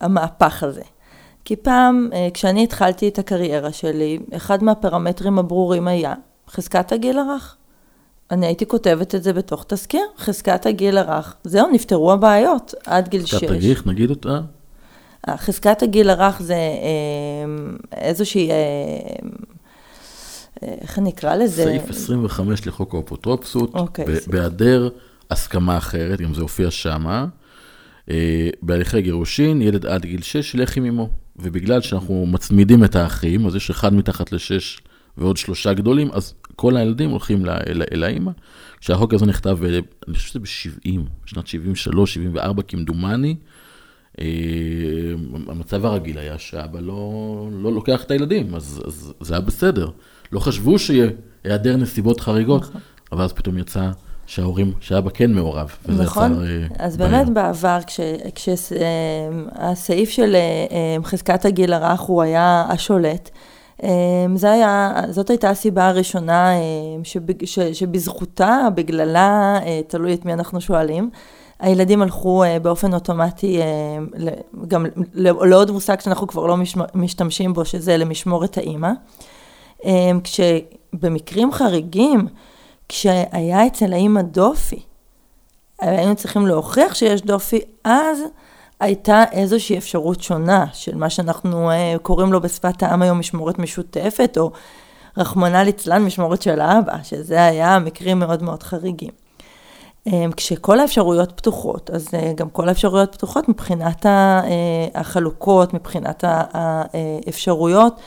המהפך 0.00 0.62
הזה. 0.62 0.82
כי 1.46 1.56
פעם, 1.56 2.08
אה, 2.12 2.28
כשאני 2.34 2.64
התחלתי 2.64 3.08
את 3.08 3.18
הקריירה 3.18 3.72
שלי, 3.72 4.18
אחד 4.36 4.64
מהפרמטרים 4.64 5.38
הברורים 5.38 5.88
היה 5.88 6.14
חזקת 6.50 6.92
הגיל 6.92 7.18
הרך. 7.18 7.56
אני 8.30 8.46
הייתי 8.46 8.66
כותבת 8.66 9.14
את 9.14 9.22
זה 9.22 9.32
בתוך 9.32 9.64
תזכיר, 9.68 10.00
חזקת 10.18 10.66
הגיל 10.66 10.98
הרך. 10.98 11.34
זהו, 11.44 11.70
נפתרו 11.72 12.12
הבעיות 12.12 12.74
עד 12.86 13.08
גיל 13.08 13.26
6. 13.26 13.34
חזקת 13.34 13.50
הגיל, 13.50 13.76
נגיד 13.86 14.10
אותה? 14.10 14.40
אה, 15.28 15.36
חזקת 15.36 15.82
הגיל 15.82 16.10
הרך 16.10 16.42
זה 16.42 16.54
אה, 16.54 17.98
איזושהי, 17.98 18.50
איך 20.62 20.98
אני 20.98 21.10
אקרא 21.10 21.36
לזה? 21.36 21.64
סעיף 21.64 21.90
25 21.90 22.66
לחוק 22.66 22.94
האפוטרופסות, 22.94 23.74
אוקיי. 23.74 24.04
בהיעדר 24.26 24.88
הסכמה 25.30 25.76
אחרת, 25.76 26.20
גם 26.20 26.34
זה 26.34 26.42
הופיע 26.42 26.70
שמה, 26.70 27.26
בהליכי 28.62 29.02
גירושין, 29.02 29.62
ילד 29.62 29.86
עד 29.86 30.06
גיל 30.06 30.22
6 30.22 30.54
ילך 30.54 30.76
עם 30.76 30.84
אמו. 30.84 31.25
ובגלל 31.38 31.80
שאנחנו 31.80 32.26
מצמידים 32.26 32.84
את 32.84 32.96
האחים, 32.96 33.46
אז 33.46 33.54
יש 33.56 33.70
אחד 33.70 33.94
מתחת 33.94 34.32
לשש 34.32 34.80
ועוד 35.16 35.36
שלושה 35.36 35.72
גדולים, 35.72 36.10
אז 36.12 36.34
כל 36.56 36.76
הילדים 36.76 37.10
הולכים 37.10 37.46
אל, 37.92 38.04
האימא. 38.04 38.32
כשהחוק 38.80 39.14
הזה 39.14 39.26
נכתב, 39.26 39.58
אני 40.08 40.14
חושב 40.14 40.28
שזה 40.28 40.38
ב-70, 40.38 41.00
בשנת 41.24 41.46
73, 41.46 42.14
74 42.14 42.62
כמדומני, 42.62 43.36
אה, 44.20 44.26
המצב 45.48 45.84
הרגיל 45.84 46.18
היה 46.18 46.38
שאבא 46.38 46.80
לא, 46.80 47.48
לא 47.52 47.72
לוקח 47.72 48.02
את 48.02 48.10
הילדים, 48.10 48.54
אז, 48.54 48.82
אז 48.86 49.12
זה 49.20 49.34
היה 49.34 49.40
בסדר. 49.40 49.90
לא 50.32 50.40
חשבו 50.40 50.78
שיהיה 50.78 51.10
היעדר 51.44 51.76
נסיבות 51.76 52.20
חריגות, 52.20 52.62
נכון. 52.62 52.80
אבל 53.12 53.24
אז 53.24 53.32
פתאום 53.32 53.58
יצא 53.58 53.90
שההורים, 54.26 54.72
שאבא 54.80 55.10
כן 55.14 55.32
מעורב. 55.32 55.70
וזה 55.86 56.02
נכון, 56.02 56.32
יצר, 56.32 56.42
אה, 56.44 56.66
אז 56.78 56.96
בעיה. 56.96 57.10
באמת 57.10 57.28
בעבר, 57.28 57.78
כשהסעיף 58.34 60.08
כש, 60.08 60.16
של 60.16 60.34
אה, 60.34 60.96
חזקת 61.04 61.44
הגיל 61.44 61.72
הרך 61.72 62.00
הוא 62.00 62.22
היה 62.22 62.66
השולט, 62.68 63.30
זה 64.34 64.52
היה, 64.52 64.92
זאת 65.10 65.30
הייתה 65.30 65.50
הסיבה 65.50 65.88
הראשונה 65.88 66.50
שב, 67.02 67.20
ש, 67.44 67.58
שבזכותה, 67.58 68.68
בגללה, 68.74 69.58
תלוי 69.86 70.14
את 70.14 70.24
מי 70.24 70.32
אנחנו 70.32 70.60
שואלים, 70.60 71.10
הילדים 71.60 72.02
הלכו 72.02 72.44
באופן 72.62 72.94
אוטומטי 72.94 73.60
גם 74.68 74.86
לעוד 75.14 75.70
מושג 75.70 76.00
שאנחנו 76.00 76.26
כבר 76.26 76.46
לא 76.46 76.56
משתמשים 76.94 77.52
בו, 77.52 77.64
שזה 77.64 77.96
למשמורת 77.96 78.58
האימא. 78.58 78.90
כשבמקרים 80.24 81.52
חריגים, 81.52 82.26
כשהיה 82.88 83.66
אצל 83.66 83.92
האימא 83.92 84.22
דופי, 84.22 84.82
היינו 85.80 86.16
צריכים 86.16 86.46
להוכיח 86.46 86.94
שיש 86.94 87.22
דופי, 87.22 87.60
אז 87.84 88.18
הייתה 88.80 89.24
איזושהי 89.32 89.78
אפשרות 89.78 90.22
שונה 90.22 90.66
של 90.72 90.94
מה 90.94 91.10
שאנחנו 91.10 91.70
uh, 91.70 91.98
קוראים 91.98 92.32
לו 92.32 92.40
בשפת 92.40 92.82
העם 92.82 93.02
היום 93.02 93.18
משמורת 93.18 93.58
משותפת, 93.58 94.38
או 94.40 94.50
רחמנא 95.16 95.56
ליצלן 95.56 96.04
משמורת 96.04 96.42
של 96.42 96.60
האבא, 96.60 97.02
שזה 97.02 97.44
היה 97.44 97.78
מקרים 97.78 98.18
מאוד 98.18 98.42
מאוד 98.42 98.62
חריגים. 98.62 99.10
Um, 100.08 100.12
כשכל 100.36 100.80
האפשרויות 100.80 101.32
פתוחות, 101.36 101.90
אז 101.90 102.08
uh, 102.08 102.34
גם 102.34 102.50
כל 102.50 102.68
האפשרויות 102.68 103.14
פתוחות 103.14 103.48
מבחינת 103.48 104.06
החלוקות, 104.94 105.74
מבחינת 105.74 106.24
האפשרויות. 106.26 108.00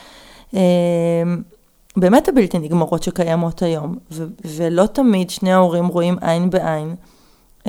באמת 1.99 2.27
הבלתי 2.27 2.59
נגמרות 2.59 3.03
שקיימות 3.03 3.61
היום, 3.61 3.95
ו- 4.11 4.25
ולא 4.45 4.85
תמיד 4.85 5.29
שני 5.29 5.53
ההורים 5.53 5.87
רואים 5.87 6.17
עין 6.21 6.49
בעין 6.49 6.95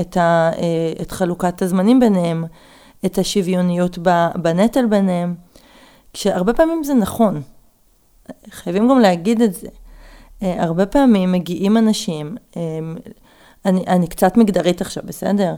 את, 0.00 0.16
ה- 0.16 0.50
אה, 0.58 0.92
את 1.02 1.10
חלוקת 1.10 1.62
הזמנים 1.62 2.00
ביניהם, 2.00 2.44
את 3.06 3.18
השוויוניות 3.18 3.98
בנטל 4.42 4.86
ביניהם, 4.86 5.34
כשהרבה 6.12 6.52
פעמים 6.52 6.84
זה 6.84 6.94
נכון, 6.94 7.42
חייבים 8.50 8.88
גם 8.88 8.98
להגיד 8.98 9.42
את 9.42 9.54
זה. 9.54 9.68
אה, 10.42 10.62
הרבה 10.62 10.86
פעמים 10.86 11.32
מגיעים 11.32 11.76
אנשים, 11.76 12.36
אה, 12.56 12.62
אני, 13.66 13.84
אני 13.86 14.06
קצת 14.06 14.36
מגדרית 14.36 14.80
עכשיו, 14.80 15.02
בסדר? 15.06 15.54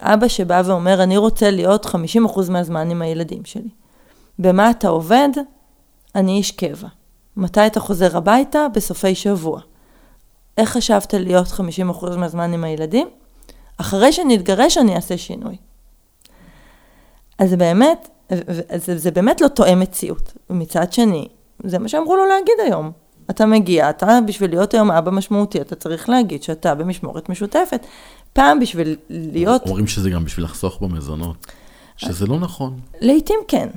אבא 0.00 0.28
שבא 0.28 0.62
ואומר, 0.64 1.02
אני 1.02 1.16
רוצה 1.16 1.50
להיות 1.50 1.86
50% 1.86 2.50
מהזמן 2.50 2.90
עם 2.90 3.02
הילדים 3.02 3.44
שלי. 3.44 3.68
במה 4.38 4.70
אתה 4.70 4.88
עובד? 4.88 5.28
אני 6.14 6.32
איש 6.36 6.50
קבע. 6.50 6.88
מתי 7.38 7.66
אתה 7.66 7.80
חוזר 7.80 8.16
הביתה? 8.16 8.66
בסופי 8.74 9.14
שבוע. 9.14 9.60
איך 10.56 10.70
חשבת 10.70 11.14
להיות 11.14 11.46
50% 11.46 12.16
מהזמן 12.16 12.52
עם 12.52 12.64
הילדים? 12.64 13.08
אחרי 13.76 14.12
שנתגרש 14.12 14.78
אני 14.78 14.96
אעשה 14.96 15.18
שינוי. 15.18 15.56
אז 17.38 17.50
זה 17.50 17.56
באמת, 17.56 18.08
זה, 18.76 18.98
זה 18.98 19.10
באמת 19.10 19.40
לא 19.40 19.48
תואם 19.48 19.80
מציאות. 19.80 20.32
מצד 20.50 20.92
שני, 20.92 21.28
זה 21.64 21.78
מה 21.78 21.88
שאמרו 21.88 22.16
לו 22.16 22.24
להגיד 22.24 22.54
היום. 22.64 22.92
אתה 23.30 23.46
מגיע, 23.46 23.90
אתה 23.90 24.18
בשביל 24.26 24.50
להיות 24.50 24.74
היום 24.74 24.90
אבא 24.90 25.10
משמעותי, 25.10 25.60
אתה 25.60 25.76
צריך 25.76 26.08
להגיד 26.08 26.42
שאתה 26.42 26.74
במשמורת 26.74 27.28
משותפת. 27.28 27.86
פעם 28.32 28.60
בשביל 28.60 28.96
להיות... 29.10 29.62
אומרים 29.66 29.86
שזה 29.86 30.10
גם 30.10 30.24
בשביל 30.24 30.44
לחסוך 30.44 30.82
במזונות, 30.82 31.46
שזה 31.96 32.26
לא 32.26 32.38
נכון. 32.38 32.80
לעתים 33.00 33.38
כן. 33.48 33.68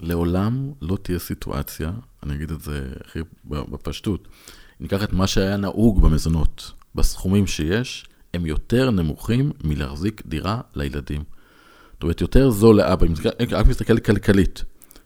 לעולם 0.00 0.72
לא 0.82 0.98
תהיה 1.02 1.18
סיטואציה, 1.18 1.90
אני 2.22 2.34
אגיד 2.34 2.50
את 2.50 2.60
זה 2.60 2.88
הכי 3.04 3.18
בפשטות, 3.48 4.28
ניקח 4.80 5.04
את 5.04 5.12
מה 5.12 5.26
שהיה 5.26 5.56
נהוג 5.56 6.02
במזונות, 6.02 6.72
בסכומים 6.94 7.46
שיש, 7.46 8.06
הם 8.34 8.46
יותר 8.46 8.90
נמוכים 8.90 9.52
מלהחזיק 9.64 10.22
דירה 10.26 10.60
לילדים. 10.74 11.22
זאת 11.92 12.02
אומרת, 12.02 12.20
יותר 12.20 12.50
זול 12.50 12.76
לאבא, 12.76 13.06
אם 13.06 13.68
מסתכל 13.68 13.98
כלכלית, 13.98 14.64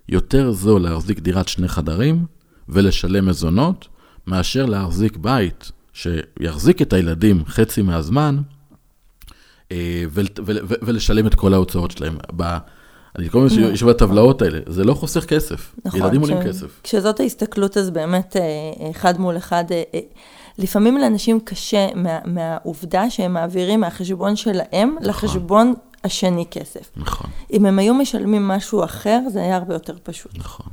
יותר 0.09 0.53
זול 0.53 0.83
להחזיק 0.83 1.19
דירת 1.19 1.49
שני 1.49 1.69
חדרים 1.69 2.27
ולשלם 2.69 3.27
מזונות, 3.27 3.89
מאשר 4.27 4.67
להחזיק 4.67 5.17
בית 5.17 5.73
שיחזיק 5.93 6.83
את 6.83 6.93
הילדים 6.93 7.45
חצי 7.47 7.83
מהזמן, 7.83 8.39
אה, 9.73 10.05
ולשלם 10.83 11.27
את 11.27 11.35
כל 11.35 11.55
ההוצאות 11.55 11.91
שלהם. 11.91 12.19
אני 13.19 13.31
כל 13.31 13.47
הזמן 13.47 13.63
יושב 13.63 13.89
בטבלאות 13.89 14.43
האלה, 14.43 14.59
זה 14.67 14.85
לא 14.85 14.95
חוסך 14.95 15.25
כסף, 15.25 15.75
נכון, 15.85 16.01
ילדים 16.01 16.21
עולים 16.21 16.43
כסף. 16.43 16.81
כשזאת 16.83 17.21
ההסתכלות, 17.21 17.77
אז 17.77 17.91
באמת 17.91 18.37
אה, 18.37 18.91
אחד 18.91 19.21
מול 19.21 19.37
אחד, 19.37 19.65
אה, 19.71 20.01
לפעמים 20.59 20.99
לאנשים 20.99 21.41
קשה 21.41 21.89
מה, 21.95 22.19
מהעובדה 22.25 23.11
שהם 23.11 23.33
מעבירים 23.33 23.81
מהחשבון 23.81 24.37
שלהם 24.37 24.91
נכון. 24.91 25.09
לחשבון 25.09 25.75
השני 26.05 26.47
כסף. 26.51 26.91
נכון. 26.97 27.31
אם 27.53 27.67
הם 27.67 27.79
היו 27.79 27.95
משלמים 27.95 28.49
משהו 28.49 28.85
אחר, 28.85 29.21
זה 29.33 29.41
היה 29.41 29.57
הרבה 29.57 29.75
יותר 29.75 29.97
פשוט. 30.03 30.33
נכון. 30.39 30.67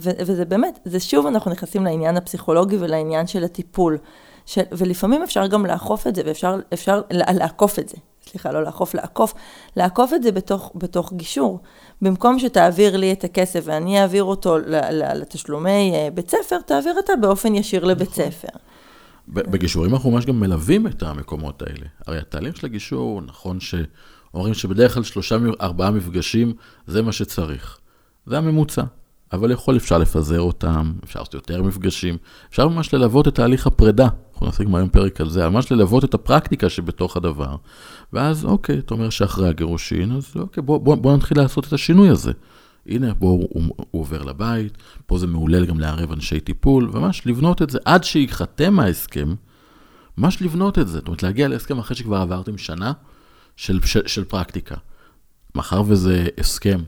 וזה 0.00 0.44
באמת, 0.44 0.78
זה 0.84 1.00
שוב 1.00 1.26
אנחנו 1.26 1.50
נכנסים 1.50 1.84
לעניין 1.84 2.16
הפסיכולוגי 2.16 2.76
ולעניין 2.80 3.26
של 3.26 3.44
הטיפול. 3.44 3.98
של, 4.46 4.62
ולפעמים 4.72 5.22
אפשר 5.22 5.46
גם 5.46 5.66
לאכוף 5.66 6.06
את 6.06 6.14
זה, 6.14 6.22
ואפשר 6.26 7.00
לעקוף 7.10 7.78
את 7.78 7.88
זה. 7.88 7.96
סליחה, 8.30 8.52
לא 8.52 8.62
לאכוף, 8.62 8.94
לעקוף, 8.94 9.34
לעקוף 9.76 10.14
את 10.14 10.22
זה 10.22 10.32
בתוך, 10.32 10.72
בתוך 10.74 11.12
גישור. 11.12 11.60
במקום 12.02 12.38
שתעביר 12.38 12.96
לי 12.96 13.12
את 13.12 13.24
הכסף 13.24 13.60
ואני 13.64 14.02
אעביר 14.02 14.24
אותו 14.24 14.58
לתשלומי 15.14 15.92
אה, 15.94 16.08
בית 16.14 16.30
ספר, 16.30 16.60
תעביר 16.60 16.98
אתה 17.04 17.12
באופן 17.20 17.54
ישיר 17.54 17.84
לבית 17.84 18.10
נכון. 18.10 18.24
ספר. 18.30 18.58
בגישורים 19.28 19.94
אנחנו 19.94 20.10
ממש 20.10 20.26
גם 20.26 20.40
מלווים 20.40 20.86
את 20.86 21.02
המקומות 21.02 21.62
האלה. 21.62 21.86
הרי 22.06 22.18
התהליך 22.18 22.56
של 22.56 22.66
הגישור, 22.66 23.20
נכון 23.20 23.58
שאומרים 23.60 24.54
שבדרך 24.54 24.94
כלל 24.94 25.02
שלושה, 25.02 25.36
ארבעה 25.60 25.90
מפגשים, 25.90 26.52
זה 26.86 27.02
מה 27.02 27.12
שצריך. 27.12 27.78
זה 28.26 28.38
הממוצע. 28.38 28.82
אבל 29.32 29.50
יכול, 29.50 29.76
אפשר 29.76 29.98
לפזר 29.98 30.40
אותם, 30.40 30.92
אפשר 31.04 31.18
לעשות 31.18 31.34
יותר 31.34 31.62
מפגשים, 31.62 32.16
אפשר 32.50 32.68
ממש 32.68 32.94
ללוות 32.94 33.28
את 33.28 33.34
תהליך 33.34 33.66
הפרידה. 33.66 34.08
אנחנו 34.32 34.46
נעשה 34.46 34.64
גם 34.64 34.74
היום 34.74 34.88
פרק 34.88 35.20
על 35.20 35.30
זה, 35.30 35.48
ממש 35.48 35.72
ללוות 35.72 36.04
את 36.04 36.14
הפרקטיקה 36.14 36.68
שבתוך 36.68 37.16
הדבר. 37.16 37.56
ואז 38.12 38.44
אוקיי, 38.44 38.78
אתה 38.78 38.94
אומר 38.94 39.10
שאחרי 39.10 39.48
הגירושין, 39.48 40.12
אז 40.12 40.32
אוקיי, 40.36 40.62
בוא, 40.62 40.78
בוא, 40.78 40.94
בוא 40.94 41.16
נתחיל 41.16 41.38
לעשות 41.38 41.66
את 41.66 41.72
השינוי 41.72 42.08
הזה. 42.08 42.32
הנה, 42.86 43.14
בוא, 43.14 43.30
הוא, 43.30 43.48
הוא, 43.52 43.62
הוא 43.90 44.00
עובר 44.00 44.22
לבית, 44.22 44.78
פה 45.06 45.18
זה 45.18 45.26
מעולל 45.26 45.66
גם 45.66 45.80
לערב 45.80 46.12
אנשי 46.12 46.40
טיפול, 46.40 46.90
וממש 46.92 47.26
לבנות 47.26 47.62
את 47.62 47.70
זה 47.70 47.78
עד 47.84 48.04
שייחתם 48.04 48.80
ההסכם, 48.80 49.34
ממש 50.18 50.42
לבנות 50.42 50.78
את 50.78 50.88
זה. 50.88 50.98
זאת 50.98 51.06
אומרת, 51.06 51.22
להגיע 51.22 51.48
להסכם 51.48 51.78
אחרי 51.78 51.96
שכבר 51.96 52.16
עברתם 52.16 52.58
שנה 52.58 52.92
של, 53.56 53.80
של, 53.84 54.06
של 54.06 54.24
פרקטיקה. 54.24 54.76
מאחר 55.54 55.82
וזה 55.86 56.26
הסכם 56.38 56.80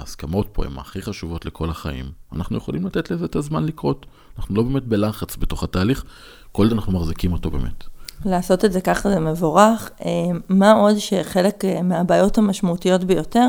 ההסכמות 0.00 0.48
פה 0.52 0.64
הן 0.64 0.78
הכי 0.78 1.02
חשובות 1.02 1.46
לכל 1.46 1.70
החיים. 1.70 2.04
אנחנו 2.32 2.56
יכולים 2.56 2.86
לתת 2.86 3.10
לזה 3.10 3.24
את 3.24 3.36
הזמן 3.36 3.66
לקרות. 3.66 4.06
אנחנו 4.38 4.54
לא 4.54 4.62
באמת 4.62 4.84
בלחץ 4.84 5.36
בתוך 5.36 5.62
התהליך, 5.62 6.04
כל 6.52 6.68
זה 6.68 6.74
אנחנו 6.74 6.92
מחזיקים 6.92 7.32
אותו 7.32 7.50
באמת. 7.50 7.84
לעשות 8.24 8.64
את 8.64 8.72
זה 8.72 8.80
ככה 8.80 9.10
זה 9.10 9.20
מבורך. 9.20 9.90
אה, 10.04 10.10
מה 10.48 10.72
עוד 10.72 10.98
שחלק 10.98 11.64
אה, 11.64 11.82
מהבעיות 11.82 12.38
המשמעותיות 12.38 13.04
ביותר, 13.04 13.46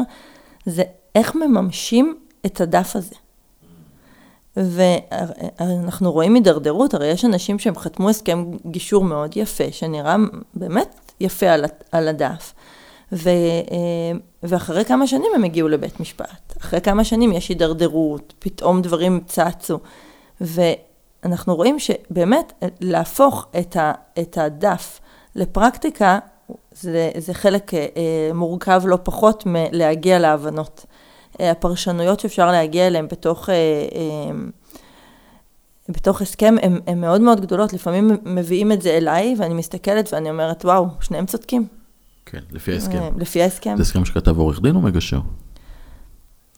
זה 0.65 0.83
איך 1.15 1.35
מממשים 1.35 2.17
את 2.45 2.61
הדף 2.61 2.95
הזה. 2.95 3.15
ואנחנו 4.57 6.11
רואים 6.11 6.35
הידרדרות, 6.35 6.93
הרי 6.93 7.07
יש 7.07 7.25
אנשים 7.25 7.59
שהם 7.59 7.75
חתמו 7.75 8.09
הסכם 8.09 8.45
גישור 8.65 9.03
מאוד 9.03 9.37
יפה, 9.37 9.63
שנראה 9.71 10.15
באמת 10.53 11.11
יפה 11.19 11.45
על 11.91 12.07
הדף. 12.07 12.53
ו, 13.13 13.29
אה, 13.29 14.19
ואחרי 14.43 14.85
כמה 14.85 15.07
שנים 15.07 15.31
הם 15.35 15.43
הגיעו 15.43 15.67
לבית 15.67 15.99
משפט. 15.99 16.57
אחרי 16.61 16.81
כמה 16.81 17.03
שנים 17.03 17.31
יש 17.31 17.49
הידרדרות, 17.49 18.33
פתאום 18.39 18.81
דברים 18.81 19.19
צצו. 19.25 19.79
ואנחנו 20.41 21.55
רואים 21.55 21.79
שבאמת 21.79 22.53
להפוך 22.81 23.47
את, 23.59 23.75
ה, 23.75 23.93
את 24.19 24.37
הדף 24.37 24.99
לפרקטיקה, 25.35 26.19
זה, 26.71 27.11
זה 27.17 27.33
חלק 27.33 27.73
אה, 27.73 27.79
מורכב 28.33 28.81
לא 28.85 28.97
פחות 29.03 29.43
מלהגיע 29.45 30.19
להבנות. 30.19 30.85
אה, 31.39 31.51
הפרשנויות 31.51 32.19
שאפשר 32.19 32.51
להגיע 32.51 32.87
אליהן 32.87 33.07
בתוך... 33.07 33.49
אה, 33.49 33.55
אה, 33.55 34.35
בתוך 35.89 36.21
הסכם 36.21 36.55
הן 36.87 37.01
מאוד 37.01 37.21
מאוד 37.21 37.41
גדולות, 37.41 37.73
לפעמים 37.73 38.11
מביאים 38.25 38.71
את 38.71 38.81
זה 38.81 38.89
אליי 38.89 39.35
ואני 39.37 39.53
מסתכלת 39.53 40.13
ואני 40.13 40.29
אומרת, 40.29 40.65
וואו, 40.65 40.87
שניהם 41.01 41.25
צודקים. 41.25 41.80
כן, 42.31 42.39
לפי 42.51 42.73
ההסכם. 42.73 42.97
אה, 42.97 43.09
לפי 43.17 43.43
ההסכם. 43.43 43.73
זה 43.77 43.81
הסכם 43.81 44.05
שכתב 44.05 44.37
עורך 44.37 44.61
דין 44.61 44.75
או 44.75 44.81
מגשר? 44.81 45.19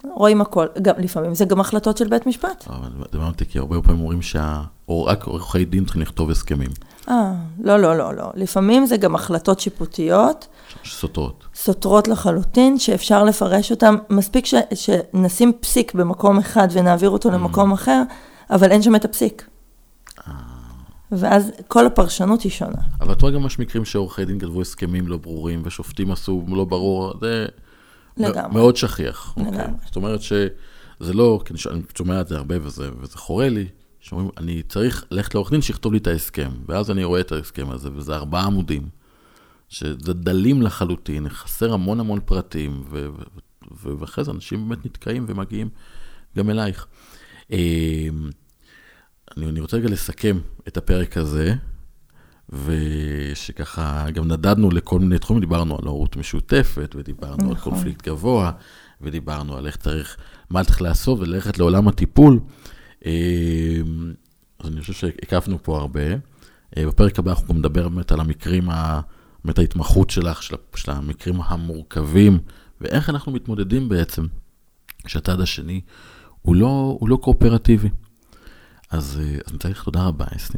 רואים 0.03 0.41
הכל, 0.41 0.67
גם, 0.81 0.93
לפעמים 0.97 1.35
זה 1.35 1.45
גם 1.45 1.59
החלטות 1.59 1.97
של 1.97 2.07
בית 2.07 2.27
משפט. 2.27 2.67
אבל 2.69 2.89
דבר 3.11 3.27
אותי, 3.27 3.45
כי 3.45 3.59
הרבה 3.59 3.81
פעמים 3.81 3.99
אומרים 4.01 4.21
שרק 4.21 5.23
עורכי 5.23 5.65
דין 5.65 5.83
צריכים 5.85 6.01
לכתוב 6.01 6.29
הסכמים. 6.29 6.69
אה, 7.09 7.33
לא, 7.63 7.77
לא, 7.77 7.97
לא, 7.97 8.13
לא. 8.13 8.31
לפעמים 8.35 8.85
זה 8.85 8.97
גם 8.97 9.15
החלטות 9.15 9.59
שיפוטיות. 9.59 10.47
סותרות. 10.85 11.43
סותרות 11.55 12.07
לחלוטין, 12.07 12.79
שאפשר 12.79 13.23
לפרש 13.23 13.71
אותן. 13.71 13.95
מספיק 14.09 14.45
ש, 14.45 14.53
שנשים 14.73 15.51
פסיק 15.59 15.93
במקום 15.93 16.39
אחד 16.39 16.67
ונעביר 16.71 17.09
אותו 17.09 17.29
mm. 17.29 17.33
למקום 17.33 17.71
אחר, 17.71 18.03
אבל 18.49 18.71
אין 18.71 18.81
שם 18.81 18.95
את 18.95 19.05
הפסיק. 19.05 19.47
ואז 21.17 21.51
כל 21.67 21.85
הפרשנות 21.85 22.41
היא 22.41 22.51
שונה. 22.51 22.81
אבל 23.01 23.13
את 23.13 23.21
רואה 23.21 23.33
גם 23.33 23.45
יש 23.45 23.59
מקרים 23.59 23.85
שעורכי 23.85 24.25
דין 24.25 24.39
כתבו 24.39 24.61
הסכמים 24.61 25.07
לא 25.07 25.17
ברורים, 25.17 25.61
ושופטים 25.65 26.11
עשו 26.11 26.45
לא 26.47 26.65
ברור, 26.65 27.13
זה 27.21 27.45
לגמרי. 28.17 28.53
מאוד 28.53 28.75
שכיח. 28.75 29.33
אוקיי? 29.37 29.51
לגמרי. 29.51 29.65
Okay. 29.65 29.85
זאת 29.85 29.95
אומרת 29.95 30.21
שזה 30.21 31.13
לא, 31.13 31.41
כי 31.45 31.53
אני 31.53 31.81
שומע 31.97 32.21
את 32.21 32.27
זה 32.27 32.37
הרבה 32.37 32.55
וזה, 32.61 32.89
וזה 32.99 33.17
חורה 33.17 33.49
לי, 33.49 33.65
שאומרים, 33.99 34.29
אני 34.37 34.63
צריך 34.63 35.05
ללכת 35.11 35.33
לעורך 35.35 35.51
דין 35.51 35.61
שיכתוב 35.61 35.93
לי 35.93 35.99
את 35.99 36.07
ההסכם, 36.07 36.51
ואז 36.67 36.91
אני 36.91 37.03
רואה 37.03 37.21
את 37.21 37.31
ההסכם 37.31 37.69
הזה, 37.69 37.89
וזה 37.95 38.15
ארבעה 38.15 38.43
עמודים, 38.45 38.87
שזה 39.69 40.13
דלים 40.13 40.61
לחלוטין, 40.61 41.29
חסר 41.29 41.73
המון 41.73 41.99
המון 41.99 42.19
פרטים, 42.25 42.83
ו- 42.89 43.07
ו- 43.83 43.99
ואחרי 43.99 44.23
זה 44.23 44.31
אנשים 44.31 44.69
באמת 44.69 44.85
נתקעים 44.85 45.25
ומגיעים 45.27 45.69
גם 46.37 46.49
אלייך. 46.49 46.87
אני, 49.37 49.45
אני 49.45 49.59
רוצה 49.59 49.77
רגע 49.77 49.89
לסכם 49.89 50.39
את 50.67 50.77
הפרק 50.77 51.17
הזה, 51.17 51.53
ושככה 52.49 54.05
גם 54.13 54.27
נדדנו 54.27 54.71
לכל 54.71 54.99
מיני 54.99 55.19
תחומים, 55.19 55.41
דיברנו 55.41 55.77
על 55.77 55.87
הורות 55.87 56.15
משותפת, 56.15 56.95
ודיברנו 56.97 57.35
נכון. 57.35 57.49
על 57.49 57.55
קונפליקט 57.55 58.07
גבוה, 58.07 58.51
ודיברנו 59.01 59.57
על 59.57 59.67
איך 59.67 59.77
צריך, 59.77 60.17
מה 60.49 60.63
צריך 60.63 60.81
לעשות 60.81 61.19
וללכת 61.19 61.59
לעולם 61.59 61.87
הטיפול. 61.87 62.39
אמ, 63.05 63.11
אז 64.59 64.69
אני 64.69 64.81
חושב 64.81 64.93
שהקפנו 64.93 65.63
פה 65.63 65.77
הרבה. 65.77 66.01
אה, 66.77 66.87
בפרק 66.87 67.19
הבא 67.19 67.31
אנחנו 67.31 67.47
גם 67.47 67.57
נדבר 67.59 67.89
באמת 67.89 68.11
על 68.11 68.19
המקרים, 68.19 68.69
באמת 69.45 69.59
ההתמחות 69.59 70.09
שלך, 70.09 70.43
של, 70.43 70.55
של 70.75 70.91
המקרים 70.91 71.41
המורכבים, 71.41 72.39
ואיך 72.81 73.09
אנחנו 73.09 73.31
מתמודדים 73.31 73.89
בעצם 73.89 74.25
כשהצד 75.03 75.41
השני 75.41 75.81
הוא 76.41 76.55
לא, 76.55 76.97
הוא 76.99 77.09
לא 77.09 77.15
קואופרטיבי. 77.15 77.89
אז, 78.93 79.19
אה, 79.23 79.37
אז 79.45 79.57
צריך 79.59 79.83
תודה 79.83 80.03
רבה, 80.03 80.25
אסתי. 80.35 80.57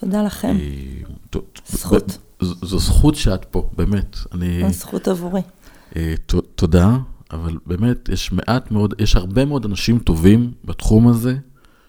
תודה 0.00 0.22
לכם. 0.22 0.56
אה, 0.60 1.40
זכות. 1.66 2.18
זו 2.40 2.78
זכות 2.78 3.14
שאת 3.14 3.44
פה, 3.44 3.70
באמת. 3.76 4.16
אני... 4.32 4.72
זכות 4.72 5.08
עבורי. 5.08 5.40
אה, 5.96 6.14
תודה, 6.54 6.96
אבל 7.30 7.56
באמת, 7.66 8.08
יש 8.08 8.32
מעט 8.32 8.70
מאוד, 8.70 8.94
יש 8.98 9.16
הרבה 9.16 9.44
מאוד 9.44 9.64
אנשים 9.64 9.98
טובים 9.98 10.52
בתחום 10.64 11.08
הזה, 11.08 11.36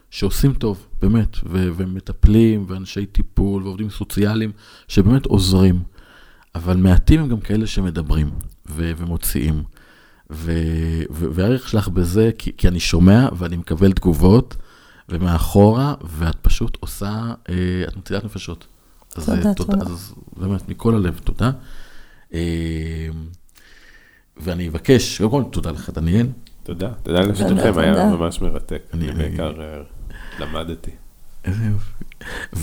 שעושים 0.10 0.54
טוב, 0.54 0.88
באמת, 1.02 1.38
ו- 1.46 1.70
ומטפלים, 1.78 2.66
ואנשי 2.68 3.06
טיפול, 3.06 3.64
ועובדים 3.64 3.90
סוציאליים, 3.90 4.52
שבאמת 4.88 5.26
עוזרים. 5.26 5.84
אבל 6.56 6.78
מעטים 6.78 7.20
הם 7.20 7.30
גם 7.30 7.40
כאלה 7.40 7.68
שמדברים 7.68 8.30
ו- 8.70 8.92
ומוציאים. 8.98 9.64
והערך 11.10 11.70
שלך 11.70 11.88
בזה, 11.88 12.32
כי, 12.38 12.52
כי 12.58 12.68
אני 12.68 12.80
שומע 12.80 13.30
ואני 13.38 13.58
מקבל 13.58 13.92
תגובות, 13.92 14.56
ומאחורה, 15.12 15.94
ואת 16.04 16.36
פשוט 16.42 16.78
עושה, 16.80 17.34
אה, 17.50 17.56
את 17.88 17.98
מצילת 17.98 18.24
נפשות. 18.24 18.68
אז, 19.16 19.26
תודה, 19.26 19.50
אה, 19.50 19.54
תודה. 19.54 19.78
אז 19.82 20.14
באמת, 20.38 20.70
מכל 20.70 20.96
הלב, 20.96 21.20
תודה. 21.24 21.52
אה, 22.34 22.40
ואני 24.38 24.68
אבקש, 24.68 25.18
קודם 25.22 25.32
כל, 25.32 25.44
תודה 25.52 25.72
לך, 25.72 25.90
דניאל. 25.90 26.28
תודה, 26.64 26.90
תודה 27.04 27.20
לשניכם, 27.22 27.72
תודה. 27.74 27.82
היה 27.82 28.06
ממש 28.06 28.42
מרתק. 28.42 28.82
אני- 28.94 29.12
בעיקר 29.12 29.54
למדתי. 30.40 30.92
איזה 31.46 31.64
יופי. 31.66 32.04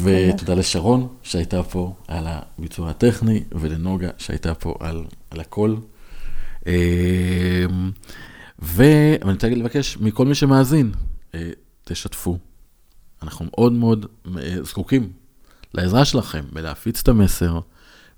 ותודה 0.02 0.54
לשרון 0.54 1.08
שהייתה 1.22 1.62
פה 1.62 1.94
על 2.08 2.24
הביצוע 2.28 2.90
הטכני, 2.90 3.44
ולנוגה 3.52 4.08
שהייתה 4.18 4.54
פה 4.54 4.74
על, 4.80 5.04
על 5.30 5.40
הכל. 5.40 5.76
ואני 8.58 9.32
רוצה 9.32 9.48
לבקש 9.48 9.98
מכל 10.00 10.26
מי 10.26 10.34
שמאזין, 10.34 10.92
תשתפו. 11.88 12.38
אנחנו 13.22 13.46
מאוד 13.50 13.72
מאוד 13.72 14.06
אה, 14.38 14.62
זקוקים 14.62 15.12
לעזרה 15.74 16.04
שלכם 16.04 16.44
בלהפיץ 16.52 17.00
את 17.02 17.08
המסר, 17.08 17.60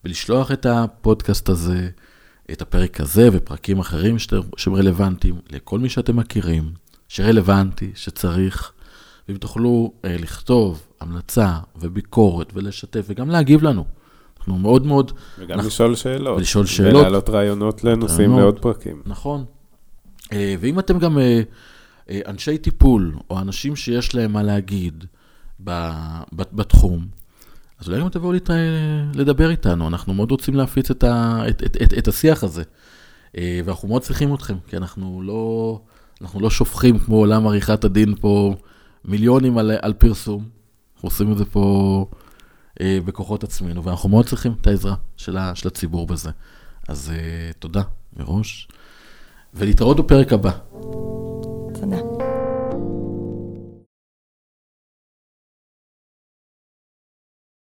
ולשלוח 0.04 0.52
את 0.52 0.66
הפודקאסט 0.66 1.48
הזה, 1.48 1.88
את 2.52 2.62
הפרק 2.62 3.00
הזה 3.00 3.28
ופרקים 3.32 3.78
אחרים 3.78 4.16
שהם 4.56 4.74
רלוונטיים 4.74 5.34
לכל 5.50 5.78
מי 5.78 5.88
שאתם 5.88 6.16
מכירים, 6.16 6.72
שרלוונטי, 7.08 7.90
שצריך. 7.94 8.72
ואם 9.28 9.36
תוכלו 9.36 9.92
אה, 10.04 10.16
לכתוב 10.18 10.86
המלצה 11.00 11.58
וביקורת 11.76 12.52
ולשתף 12.54 13.04
וגם 13.08 13.30
להגיב 13.30 13.62
לנו. 13.62 13.84
אנחנו 14.38 14.58
מאוד 14.58 14.86
מאוד, 14.86 15.12
וגם 15.38 15.50
אנחנו- 15.54 15.68
לשאול 15.68 15.94
שאלות. 15.94 16.36
ולשאול 16.38 16.66
שאלות. 16.66 16.94
ולהעלות 16.94 17.28
רעיונות 17.28 17.84
לנושאים. 17.84 18.38
לעוד 18.38 18.58
פרקים. 18.58 19.02
נכון. 19.06 19.44
אה, 20.32 20.54
ואם 20.60 20.78
אתם 20.78 20.98
גם 20.98 21.18
אה, 21.18 21.40
אנשי 22.26 22.58
טיפול, 22.58 23.16
או 23.30 23.38
אנשים 23.38 23.76
שיש 23.76 24.14
להם 24.14 24.32
מה 24.32 24.42
להגיד 24.42 25.04
בתחום, 26.52 27.06
אז 27.80 27.88
אולי 27.88 28.00
גם 28.00 28.08
תבואו. 28.08 28.32
לדבר 29.14 29.50
איתנו, 29.50 29.88
אנחנו 29.88 30.14
מאוד 30.14 30.30
רוצים 30.30 30.54
להפיץ 30.54 30.90
את, 30.90 31.04
ה... 31.04 31.42
את, 31.48 31.62
את, 31.62 31.76
את, 31.82 31.94
את 31.98 32.08
השיח 32.08 32.44
הזה. 32.44 32.62
אה, 33.38 33.61
ואנחנו 33.64 33.88
מאוד 33.88 34.02
צריכים 34.02 34.34
אתכם, 34.34 34.56
כי 34.68 34.76
אנחנו 34.76 35.22
לא, 35.22 35.80
אנחנו 36.20 36.40
לא 36.40 36.50
שופכים 36.50 36.98
כמו 36.98 37.16
עולם 37.16 37.46
עריכת 37.46 37.84
הדין 37.84 38.14
פה 38.20 38.54
מיליונים 39.04 39.58
על, 39.58 39.70
על 39.82 39.92
פרסום. 39.92 40.48
אנחנו 40.94 41.06
עושים 41.06 41.32
את 41.32 41.38
זה 41.38 41.44
פה 41.44 42.06
אה, 42.80 42.98
בכוחות 43.04 43.44
עצמנו, 43.44 43.84
ואנחנו 43.84 44.08
מאוד 44.08 44.26
צריכים 44.26 44.54
את 44.61 44.66
העזרה 44.66 44.94
של, 45.16 45.36
ה, 45.36 45.54
של 45.54 45.68
הציבור 45.68 46.06
בזה. 46.06 46.30
אז 46.88 47.12
אה, 47.14 47.50
תודה 47.58 47.82
מראש, 48.16 48.68
ולהתראות 49.54 49.96
בפרק 49.96 50.32
הבא. 50.32 50.50